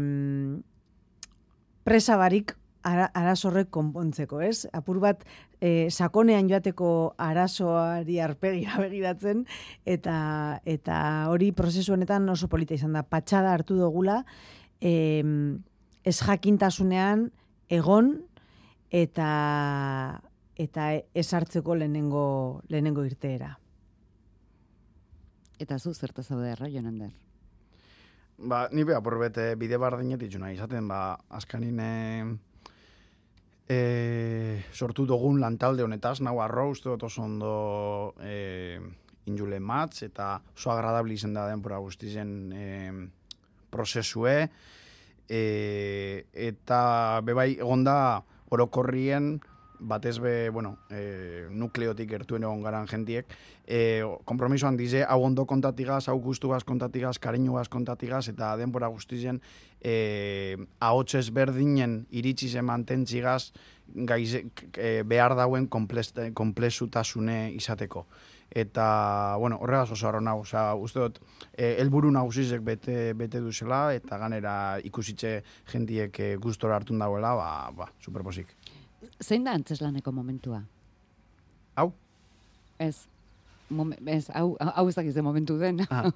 presa 1.87 2.17
barik 2.19 2.57
arasorrek 2.87 3.71
konpontzeko, 3.75 4.41
ez? 4.47 4.67
Apur 4.75 5.01
bat 5.03 5.25
e, 5.61 5.89
sakonean 5.91 6.49
joateko 6.51 7.15
arazoari 7.19 8.21
arpegia 8.21 8.79
begiratzen 8.85 9.45
eta 9.85 10.61
eta 10.65 10.99
hori 11.33 11.53
prozesu 11.53 11.95
honetan 11.97 12.29
oso 12.29 12.49
polita 12.49 12.75
izan 12.75 12.97
da. 12.97 13.03
Patxada 13.03 13.53
hartu 13.55 13.79
dugula 13.79 14.23
e, 14.81 15.23
ez 16.05 16.17
jakintasunean 16.21 17.31
egon 17.69 18.17
eta 18.91 19.31
eta 20.57 20.89
ez 21.15 21.29
hartzeko 21.35 21.75
lehenengo, 21.77 22.63
lehenengo 22.73 23.05
irteera. 23.05 23.59
Eta 25.61 25.79
zu 25.79 25.93
zerta 25.95 26.23
zaude 26.23 26.51
erra, 26.53 26.69
Jonander? 26.69 27.13
Ba, 28.37 28.67
ni 28.73 28.85
beha, 28.85 29.01
bete 29.01 29.55
bide 29.57 29.77
bardinetik 29.81 30.33
juna 30.33 30.53
izaten, 30.53 30.89
ba, 30.89 31.19
askanin 31.29 31.81
e, 33.69 34.63
sortu 34.73 35.07
dugun 35.07 35.41
lantalde 35.43 35.85
honetaz, 35.85 36.21
nau 36.21 36.39
arro, 36.43 36.71
uste 36.71 36.89
dut 36.89 37.07
oso 37.09 37.23
ondo 37.23 38.15
e, 38.23 38.79
injule 39.27 39.59
matz, 39.61 40.03
eta 40.07 40.37
oso 40.55 40.71
agradabli 40.73 41.19
izan 41.19 41.35
da 41.35 41.49
denpora 41.51 41.81
guztizen 41.83 42.31
e, 42.55 42.69
prozesue, 43.71 44.39
e, 45.29 45.43
eta 46.33 47.21
bebai 47.27 47.57
egonda 47.59 48.23
orokorrien, 48.55 49.37
batez 49.79 50.19
be, 50.19 50.51
bueno, 50.51 50.77
e, 50.91 51.47
nukleotik 51.51 52.09
gertuen 52.11 52.45
egon 52.47 52.63
garan 52.63 52.87
jentiek, 52.91 53.27
e, 53.67 54.03
kompromisoan 54.25 54.77
dize, 54.77 55.05
hau 55.05 55.23
ondo 55.25 55.47
kontatigaz, 55.47 56.07
hau 56.09 56.19
guztu 56.21 56.49
gaz 56.49 56.65
kontatigaz, 56.65 57.19
gaz 57.19 57.69
kontatigaz, 57.69 58.29
eta 58.29 58.57
denbora 58.57 58.89
guztien 58.89 59.41
e, 59.81 60.57
ahotsez 60.81 61.31
berdinen 61.31 62.07
iritsi 62.11 62.49
zen 62.49 62.65
mantentzigaz, 62.65 63.53
gaize, 63.87 64.47
e, 64.77 65.03
behar 65.03 65.37
dauen 65.37 65.69
komplezutasune 65.69 67.53
izateko. 67.53 68.07
eta, 68.51 69.37
bueno, 69.39 69.59
horregaz 69.61 69.91
oso 69.91 70.09
arro 70.09 70.21
nago, 70.21 70.41
osea, 70.41 70.75
uste 70.75 71.01
dut, 71.01 71.19
eh, 71.53 71.77
helburu 71.81 72.11
nagusizek 72.15 72.63
bete, 72.65 73.13
bete 73.19 73.41
duzela, 73.41 73.93
eta 73.95 74.19
ganera 74.19 74.55
ikusitxe 74.87 75.43
jendiek 75.73 76.21
eh, 76.21 76.37
gustora 76.41 76.77
hartun 76.77 77.03
dagoela, 77.03 77.35
ba, 77.35 77.49
ba, 77.77 77.91
superposik. 78.01 78.55
Zein 79.23 79.45
da 79.45 79.53
antzeslaneko 79.57 80.13
momentua? 80.13 80.63
Hau? 81.77 81.93
Ez, 82.79 83.07
Momen, 83.69 83.99
ez, 84.07 84.29
hau, 84.31 84.55
hau 84.63 84.87
ez 84.87 84.95
dakiz 84.95 85.15
de 85.17 85.23
momentu 85.27 85.57
den. 85.59 85.83
Ah. 85.91 86.07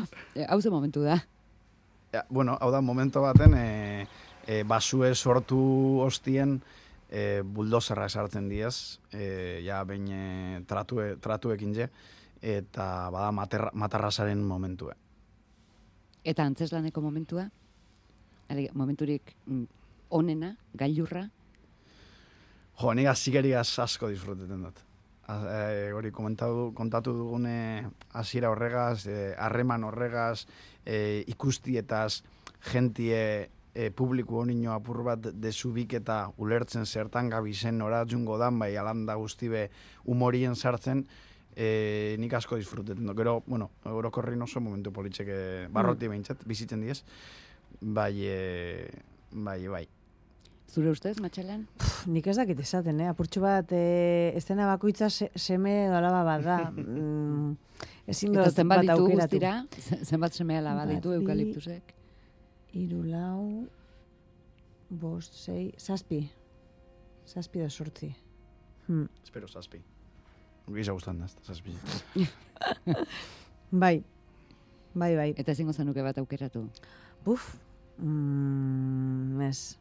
hau 0.50 0.60
ze 0.60 0.70
momentu 0.70 1.04
da. 1.04 1.20
Ja, 2.12 2.24
bueno, 2.28 2.56
hau 2.60 2.70
da, 2.72 2.80
momento 2.80 3.22
baten, 3.22 3.54
e, 3.54 4.06
e, 4.46 4.62
basue 4.64 5.14
sortu 5.14 5.58
hostien, 6.02 6.60
e, 7.10 7.42
buldozerra 7.42 8.08
esartzen 8.10 8.48
diez, 8.50 8.98
e, 9.12 9.62
ja, 9.62 9.84
behin 9.84 10.08
e, 10.10 10.60
tratue, 10.66 11.14
tratuekin 11.22 11.74
je, 11.74 11.88
eta 12.42 13.10
bada 13.14 13.30
materra, 13.32 13.70
matarrasaren 13.74 14.42
momentue. 14.42 14.96
Eta 16.26 16.42
antzeslaneko 16.42 17.02
momentua? 17.04 17.46
Ale, 18.50 18.68
momenturik 18.74 19.34
mm, 19.46 19.64
onena, 20.10 20.56
gailurra? 20.74 21.28
Jo, 22.76 22.92
nik 22.94 23.06
azikeriaz 23.08 23.78
asko 23.80 24.08
disfruteten 24.12 24.62
dut. 24.66 24.82
Az- 25.26 25.46
eh, 25.50 25.92
hori 25.94 26.10
komentatu, 26.12 26.72
kontatu 26.74 27.12
dugune 27.12 27.88
hasiera 28.12 28.50
horregaz, 28.50 29.06
eh, 29.06 29.34
harreman 29.38 29.84
horregaz, 29.84 30.46
eh, 30.84 31.24
ikustietaz, 31.26 32.22
jentie 32.72 33.50
eh, 33.74 33.90
publiku 33.92 34.38
honino 34.40 34.72
apur 34.72 35.02
bat 35.04 35.20
desubik 35.20 35.92
eta 35.94 36.30
ulertzen 36.38 36.86
zertan 36.86 37.28
gabizen 37.28 37.76
nora 37.78 38.04
jungo 38.08 38.38
dan, 38.38 38.58
bai 38.58 38.74
alanda 38.76 39.14
guztibe 39.14 39.70
humorien 40.04 40.54
sartzen, 40.56 41.06
eh, 41.54 42.16
nik 42.18 42.32
asko 42.32 42.56
disfrutetan 42.56 43.04
dut. 43.06 43.16
Gero, 43.16 43.42
bueno, 43.46 43.70
orokorrin 43.84 44.40
oso 44.42 44.60
momentu 44.60 44.92
politxeke 44.92 45.68
barroti 45.70 46.08
behintzat, 46.08 46.44
bizitzen 46.46 46.80
diez, 46.80 47.04
bai, 47.80 48.14
eh, 48.24 48.88
bai, 49.32 49.66
bai. 49.68 49.88
Zure 50.76 50.90
ustez, 50.92 51.14
matxalan? 51.24 51.62
Pff, 51.80 52.02
nik 52.12 52.26
ez 52.28 52.34
dakit 52.36 52.58
esaten, 52.60 52.98
eh? 53.00 53.06
apurtxo 53.08 53.40
bat, 53.40 53.70
eh, 53.72 54.32
estena 54.36 54.66
bakoitza 54.68 55.06
se, 55.08 55.30
seme 55.32 55.86
dolaba 55.88 56.20
bat 56.26 56.42
da. 56.44 56.56
Mm, 56.76 57.54
ezin 58.12 58.34
Eta 58.34 58.44
dut 58.50 58.58
zenbat 58.60 58.90
guztira, 59.00 59.52
ze- 59.80 59.98
zenbat 60.04 60.36
seme 60.36 60.58
alaba 60.58 60.84
ditu 60.90 61.14
eukaliptusek? 61.16 61.94
Hiru 62.76 63.00
lau, 63.08 63.64
bost, 64.90 65.32
sei, 65.40 65.70
zazpi. 65.80 66.20
Zazpi 67.26 67.64
da 67.64 67.70
sortzi. 67.70 68.10
Hmm. 68.86 69.08
Espero, 69.24 69.48
zazpi. 69.48 69.80
Giza 70.76 70.92
gustan 70.92 71.24
da, 71.24 71.30
zazpi. 71.46 71.72
Bai, 73.70 73.96
bai, 74.94 75.10
bai. 75.16 75.30
Eta 75.36 75.52
ezingo 75.56 75.72
zenuke 75.72 76.04
bat 76.04 76.18
aukeratu. 76.20 76.66
Buf, 77.24 77.48
mm, 77.98 79.40
ez. 79.48 79.78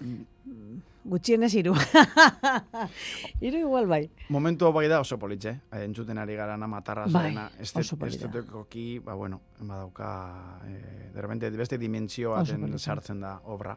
Mm, 0.00 0.80
Gutxienez 1.06 1.54
hiru. 1.54 1.72
hiru 3.40 3.58
igual 3.58 3.86
bai. 3.86 4.10
Momentu 4.28 4.70
bai 4.72 4.88
da 4.88 5.00
oso 5.00 5.18
politxe, 5.18 5.50
eh? 5.72 5.84
entzuten 5.84 6.18
ari 6.18 6.34
gara 6.36 6.56
na 6.56 6.66
matarra 6.66 7.06
Bai, 7.06 7.32
zarena, 7.34 7.50
oso 7.60 7.96
polita. 7.96 8.26
estetekoki, 8.26 8.98
ba 8.98 9.14
bueno, 9.14 9.40
badauka, 9.60 10.60
eh, 10.66 11.10
de 11.14 11.20
repente 11.22 11.50
beste 11.50 11.78
dimentsio 11.78 12.32
baten 12.32 12.78
sartzen 12.78 13.20
da 13.20 13.40
obra. 13.44 13.76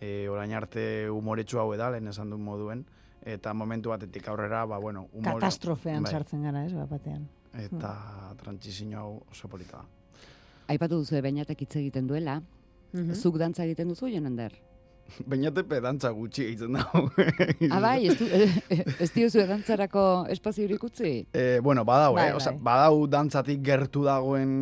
Eh, 0.00 0.28
orain 0.28 0.52
arte 0.52 1.08
umoretsu 1.10 1.58
hau 1.60 1.76
da, 1.76 1.90
lehen 1.90 2.08
esan 2.08 2.30
duen 2.30 2.42
moduen, 2.42 2.84
eta 3.24 3.54
momentu 3.54 3.90
batetik 3.90 4.26
aurrera, 4.28 4.64
ba 4.66 4.78
bueno, 4.78 5.06
humor, 5.12 5.34
Katastrofean 5.40 6.02
bai, 6.02 6.12
sartzen 6.12 6.42
gara, 6.42 6.64
ez, 6.66 6.72
bat 6.74 6.90
batean. 6.90 7.28
Eta 7.54 8.34
trantzizio 8.40 8.98
hau 8.98 9.22
oso 9.30 9.48
polita 9.48 9.78
da. 9.78 9.84
Aipatu 10.72 10.98
duzu 11.02 11.20
beinatek 11.22 11.62
hitz 11.62 11.76
egiten 11.76 12.06
duela, 12.06 12.42
Mhm. 12.92 13.14
zuk 13.14 13.38
dantza 13.38 13.64
egiten 13.64 13.88
duzu 13.88 14.08
jonander. 14.08 14.52
Bainate 15.30 15.64
pedantza 15.68 16.10
gutxi 16.16 16.46
egiten 16.46 16.78
dago. 16.78 17.02
Ah, 17.70 17.80
bai, 17.84 18.06
ez, 18.08 18.16
du, 18.18 18.28
ez 18.98 19.10
diozu 19.12 19.44
dantzarako 19.48 20.04
espaziorik 20.32 20.82
utzi? 20.88 21.12
Eh, 21.36 21.58
bueno, 21.62 21.84
badau, 21.84 22.14
Bai, 22.16 22.30
eh? 22.30 22.36
Osea, 22.38 22.54
bai. 22.56 22.62
badau 22.70 23.06
dantzatik 23.12 23.60
gertu 23.66 24.04
dagoen 24.08 24.54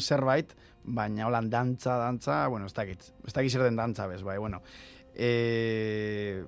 zerbait, 0.00 0.54
baina 0.84 1.26
holan 1.28 1.50
dantza, 1.52 1.98
dantza, 2.00 2.46
bueno, 2.48 2.66
ez 2.66 2.74
dakit. 2.76 3.10
Ez 3.26 3.34
dakit 3.36 3.52
zer 3.52 3.66
den 3.68 3.76
dantza 3.76 4.06
bez, 4.08 4.22
bai, 4.24 4.38
bueno. 4.38 4.62
Eh, 5.14 6.44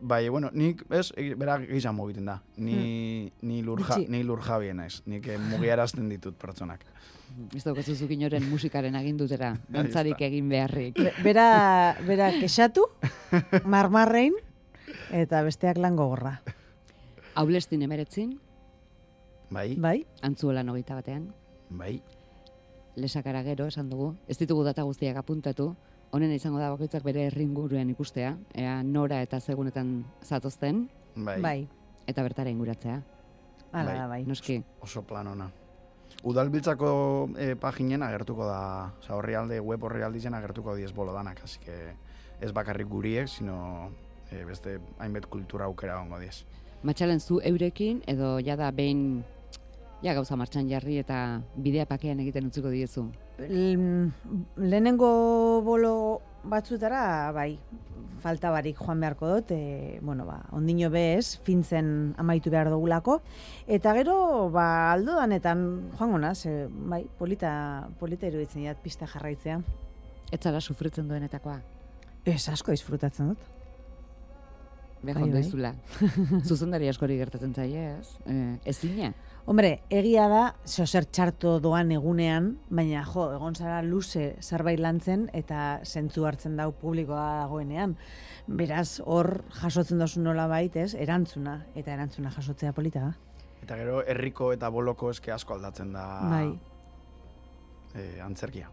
bai, 0.00 0.28
bueno, 0.28 0.50
nik, 0.52 0.84
ez, 0.90 1.12
e, 1.16 1.34
bera 1.34 1.58
gizan 1.60 1.98
egiten 2.04 2.24
da. 2.26 2.40
Ni, 2.56 3.32
ni, 3.42 3.62
lurja, 3.62 3.96
Gutxi. 3.96 4.06
ni 4.10 4.22
lurjabien 4.22 4.76
naiz. 4.76 5.02
Nik 5.06 5.26
eh, 5.28 5.38
mugiarazten 5.38 6.08
ditut 6.08 6.36
pertsonak. 6.38 6.84
Ez 7.54 7.62
daukazu 7.64 7.94
zuk 7.94 8.10
inoren 8.10 8.44
musikaren 8.50 8.94
agindutera, 8.96 9.56
dantzarik 9.68 10.20
egin 10.20 10.48
beharrik. 10.48 10.94
Be- 10.96 11.12
Bera, 11.22 11.96
bera 12.06 12.30
kexatu, 12.40 12.86
marmarrein, 13.64 14.34
eta 15.12 15.42
besteak 15.42 15.78
lan 15.78 15.96
gogorra. 15.96 16.38
Aulestin 17.34 17.82
emeretzin, 17.82 18.38
Bai, 19.50 19.76
Bai? 19.80 20.02
antzuelan 20.20 20.68
hogeita 20.68 20.94
batean, 20.98 21.30
bai. 21.70 22.02
lesakara 22.96 23.40
gero 23.46 23.64
esan 23.70 23.88
dugu, 23.88 24.10
ez 24.28 24.36
ditugu 24.36 24.64
data 24.66 24.82
guztiak 24.84 25.16
apuntatu, 25.16 25.70
honen 26.10 26.32
izango 26.32 26.58
da 26.58 26.70
bakoitzak 26.70 27.02
bere 27.04 27.26
herringuruen 27.28 27.90
ikustea, 27.90 28.36
ea 28.54 28.82
nora 28.82 29.20
eta 29.22 29.40
segunetan 29.40 30.04
zatozten, 30.24 30.88
Bai, 31.16 31.40
Bai. 31.42 31.68
eta 32.06 32.22
bertara 32.22 32.50
inguratzea. 32.50 33.02
Hala 33.72 33.84
Bai. 33.90 33.96
da, 33.98 34.06
bai. 34.08 34.24
Noski, 34.24 34.62
oso 34.80 35.02
plan 35.02 35.26
ona. 35.26 35.50
Udalbiltzako 36.24 37.28
eh, 37.38 37.54
paginen 37.60 38.02
agertuko 38.02 38.46
da, 38.48 38.92
oza, 38.98 39.14
horri 39.14 39.34
alde, 39.38 39.60
web 39.60 39.82
horri 39.84 40.02
aldizen 40.02 40.34
agertuko 40.34 40.74
diez 40.74 40.92
bolo 40.92 41.12
danak, 41.12 41.42
así 41.44 41.58
que 41.60 41.94
ez 42.40 42.52
bakarrik 42.52 42.88
guriek, 42.88 43.28
sino 43.28 43.90
eh, 44.32 44.44
beste 44.44 44.78
hainbet 44.98 45.26
kultura 45.26 45.66
aukera 45.66 46.00
ongo 46.00 46.18
diez. 46.18 46.44
matxalen 46.82 47.20
zu 47.20 47.40
eurekin, 47.42 48.02
edo 48.06 48.38
jada 48.38 48.70
behin 48.70 49.24
ja 50.02 50.14
gauza 50.14 50.36
martxan 50.38 50.68
jarri 50.70 50.98
eta 51.02 51.42
bidea 51.56 51.86
pakean 51.86 52.20
egiten 52.22 52.46
utziko 52.50 52.70
diezu. 52.70 53.08
Lehenengo 53.38 55.10
bolo 55.66 55.92
batzutara, 56.48 57.30
bai, 57.34 57.58
falta 58.22 58.50
barik 58.54 58.78
joan 58.78 59.00
beharko 59.02 59.28
dut, 59.34 59.50
e, 59.52 59.98
bueno, 60.02 60.24
ba, 60.26 60.38
ondino 60.54 60.90
bez, 60.90 61.38
fintzen 61.44 62.14
amaitu 62.18 62.50
behar 62.54 62.70
dugulako, 62.72 63.20
eta 63.66 63.94
gero, 63.98 64.18
ba, 64.54 64.92
aldo 64.92 65.18
danetan 65.18 65.90
joango 65.98 66.22
naz, 66.22 66.38
e, 66.46 66.68
bai, 66.70 67.02
polita, 67.18 67.88
polita 68.00 68.30
iruditzen 68.30 68.64
jat 68.68 68.80
pista 68.82 69.10
jarraitzea. 69.10 69.60
Ez 70.30 70.40
zara 70.40 70.60
sufritzen 70.60 71.08
duenetakoa, 71.08 71.58
Ez 72.28 72.48
asko 72.52 72.74
disfrutatzen 72.74 73.30
dut. 73.32 73.44
Beha 75.02 75.14
Bai, 75.14 75.22
ondo 75.22 75.36
bai. 75.38 75.44
izula. 75.46 75.74
Zuzendari 76.48 76.88
askori 76.88 77.16
gertatzen 77.18 77.54
zaie, 77.54 77.98
ez? 77.98 78.08
E, 78.26 78.58
ezina. 78.68 79.12
Hombre, 79.48 79.78
egia 79.88 80.26
da, 80.28 80.40
zer 80.68 81.06
txarto 81.08 81.54
doan 81.64 81.90
egunean, 81.94 82.50
baina 82.68 83.00
jo, 83.08 83.30
egon 83.32 83.54
zara 83.56 83.78
luze 83.82 84.34
zerbait 84.44 84.80
lantzen 84.80 85.30
eta 85.32 85.80
zentzu 85.88 86.26
hartzen 86.28 86.56
dau 86.60 86.68
publikoa 86.76 87.44
dagoenean. 87.44 87.94
Beraz, 88.46 89.00
hor 89.04 89.44
jasotzen 89.62 89.98
dozu 89.98 90.20
nola 90.20 90.46
bait, 90.50 90.76
ez, 90.76 90.92
erantzuna, 90.94 91.62
eta 91.74 91.94
erantzuna 91.94 92.30
jasotzea 92.34 92.74
polita 92.76 93.00
da. 93.06 93.14
Eta 93.62 93.76
gero, 93.80 94.02
herriko 94.06 94.52
eta 94.52 94.68
boloko 94.72 95.10
eske 95.14 95.32
asko 95.32 95.54
aldatzen 95.56 95.92
da 95.96 96.04
Bai. 96.28 96.58
eh, 97.94 98.20
antzerkia. 98.24 98.68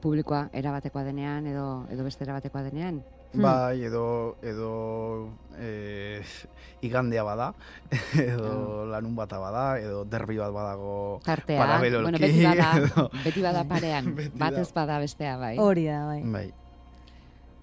Publikoa 0.00 0.48
erabatekoa 0.52 1.02
denean 1.04 1.46
edo 1.50 1.86
edo 1.90 2.04
beste 2.06 2.24
erabatekoa 2.24 2.62
denean. 2.66 3.02
Hmm. 3.32 3.42
Bai, 3.42 3.84
edo, 3.86 4.36
edo 4.42 5.28
eh, 5.58 6.20
igandea 6.82 7.22
bada, 7.22 7.52
edo 8.18 8.86
lanun 8.90 9.14
bata 9.14 9.38
bada, 9.38 9.78
edo 9.78 10.04
derbi 10.04 10.36
bat 10.40 10.50
badago 10.50 11.20
Tartean, 11.22 11.60
paralelolki, 11.62 12.10
bueno, 12.10 12.18
beti 12.18 12.42
bada, 12.42 12.70
edo- 12.82 13.10
beti 13.24 13.42
bada 13.44 13.62
parean, 13.70 14.14
Beti 14.18 14.38
bat 14.38 14.54
da. 14.56 14.60
ez 14.64 14.72
bada 14.74 14.98
bestea, 14.98 15.36
bai. 15.38 15.52
Hori 15.62 15.84
da, 15.86 16.00
bai. 16.06 16.22
Bai, 16.24 16.48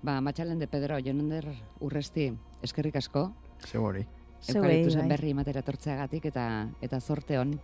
Ba, 0.08 0.22
matxalen 0.22 0.60
de 0.62 0.68
Pedro, 0.72 1.00
jonander 1.04 1.44
urresti, 1.84 2.30
eskerrik 2.64 2.96
asko. 3.02 3.26
Zeuei, 3.66 4.06
eukaliptusen 4.54 5.02
bai. 5.02 5.10
berri 5.10 5.32
ematera 5.34 5.64
tortzeagatik 5.66 6.30
eta 6.30 6.46
eta 6.80 7.00
zorte 7.02 7.40
on 7.42 7.58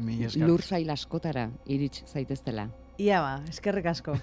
Mi 0.00 0.24
esker. 0.24 0.48
lur 0.48 0.62
zail 0.64 0.90
askotara 0.90 1.50
irits 1.66 2.02
zaiteztela. 2.10 2.70
Ia 2.98 3.20
ba, 3.20 3.34
eskerrik 3.52 3.86
asko. 3.92 4.16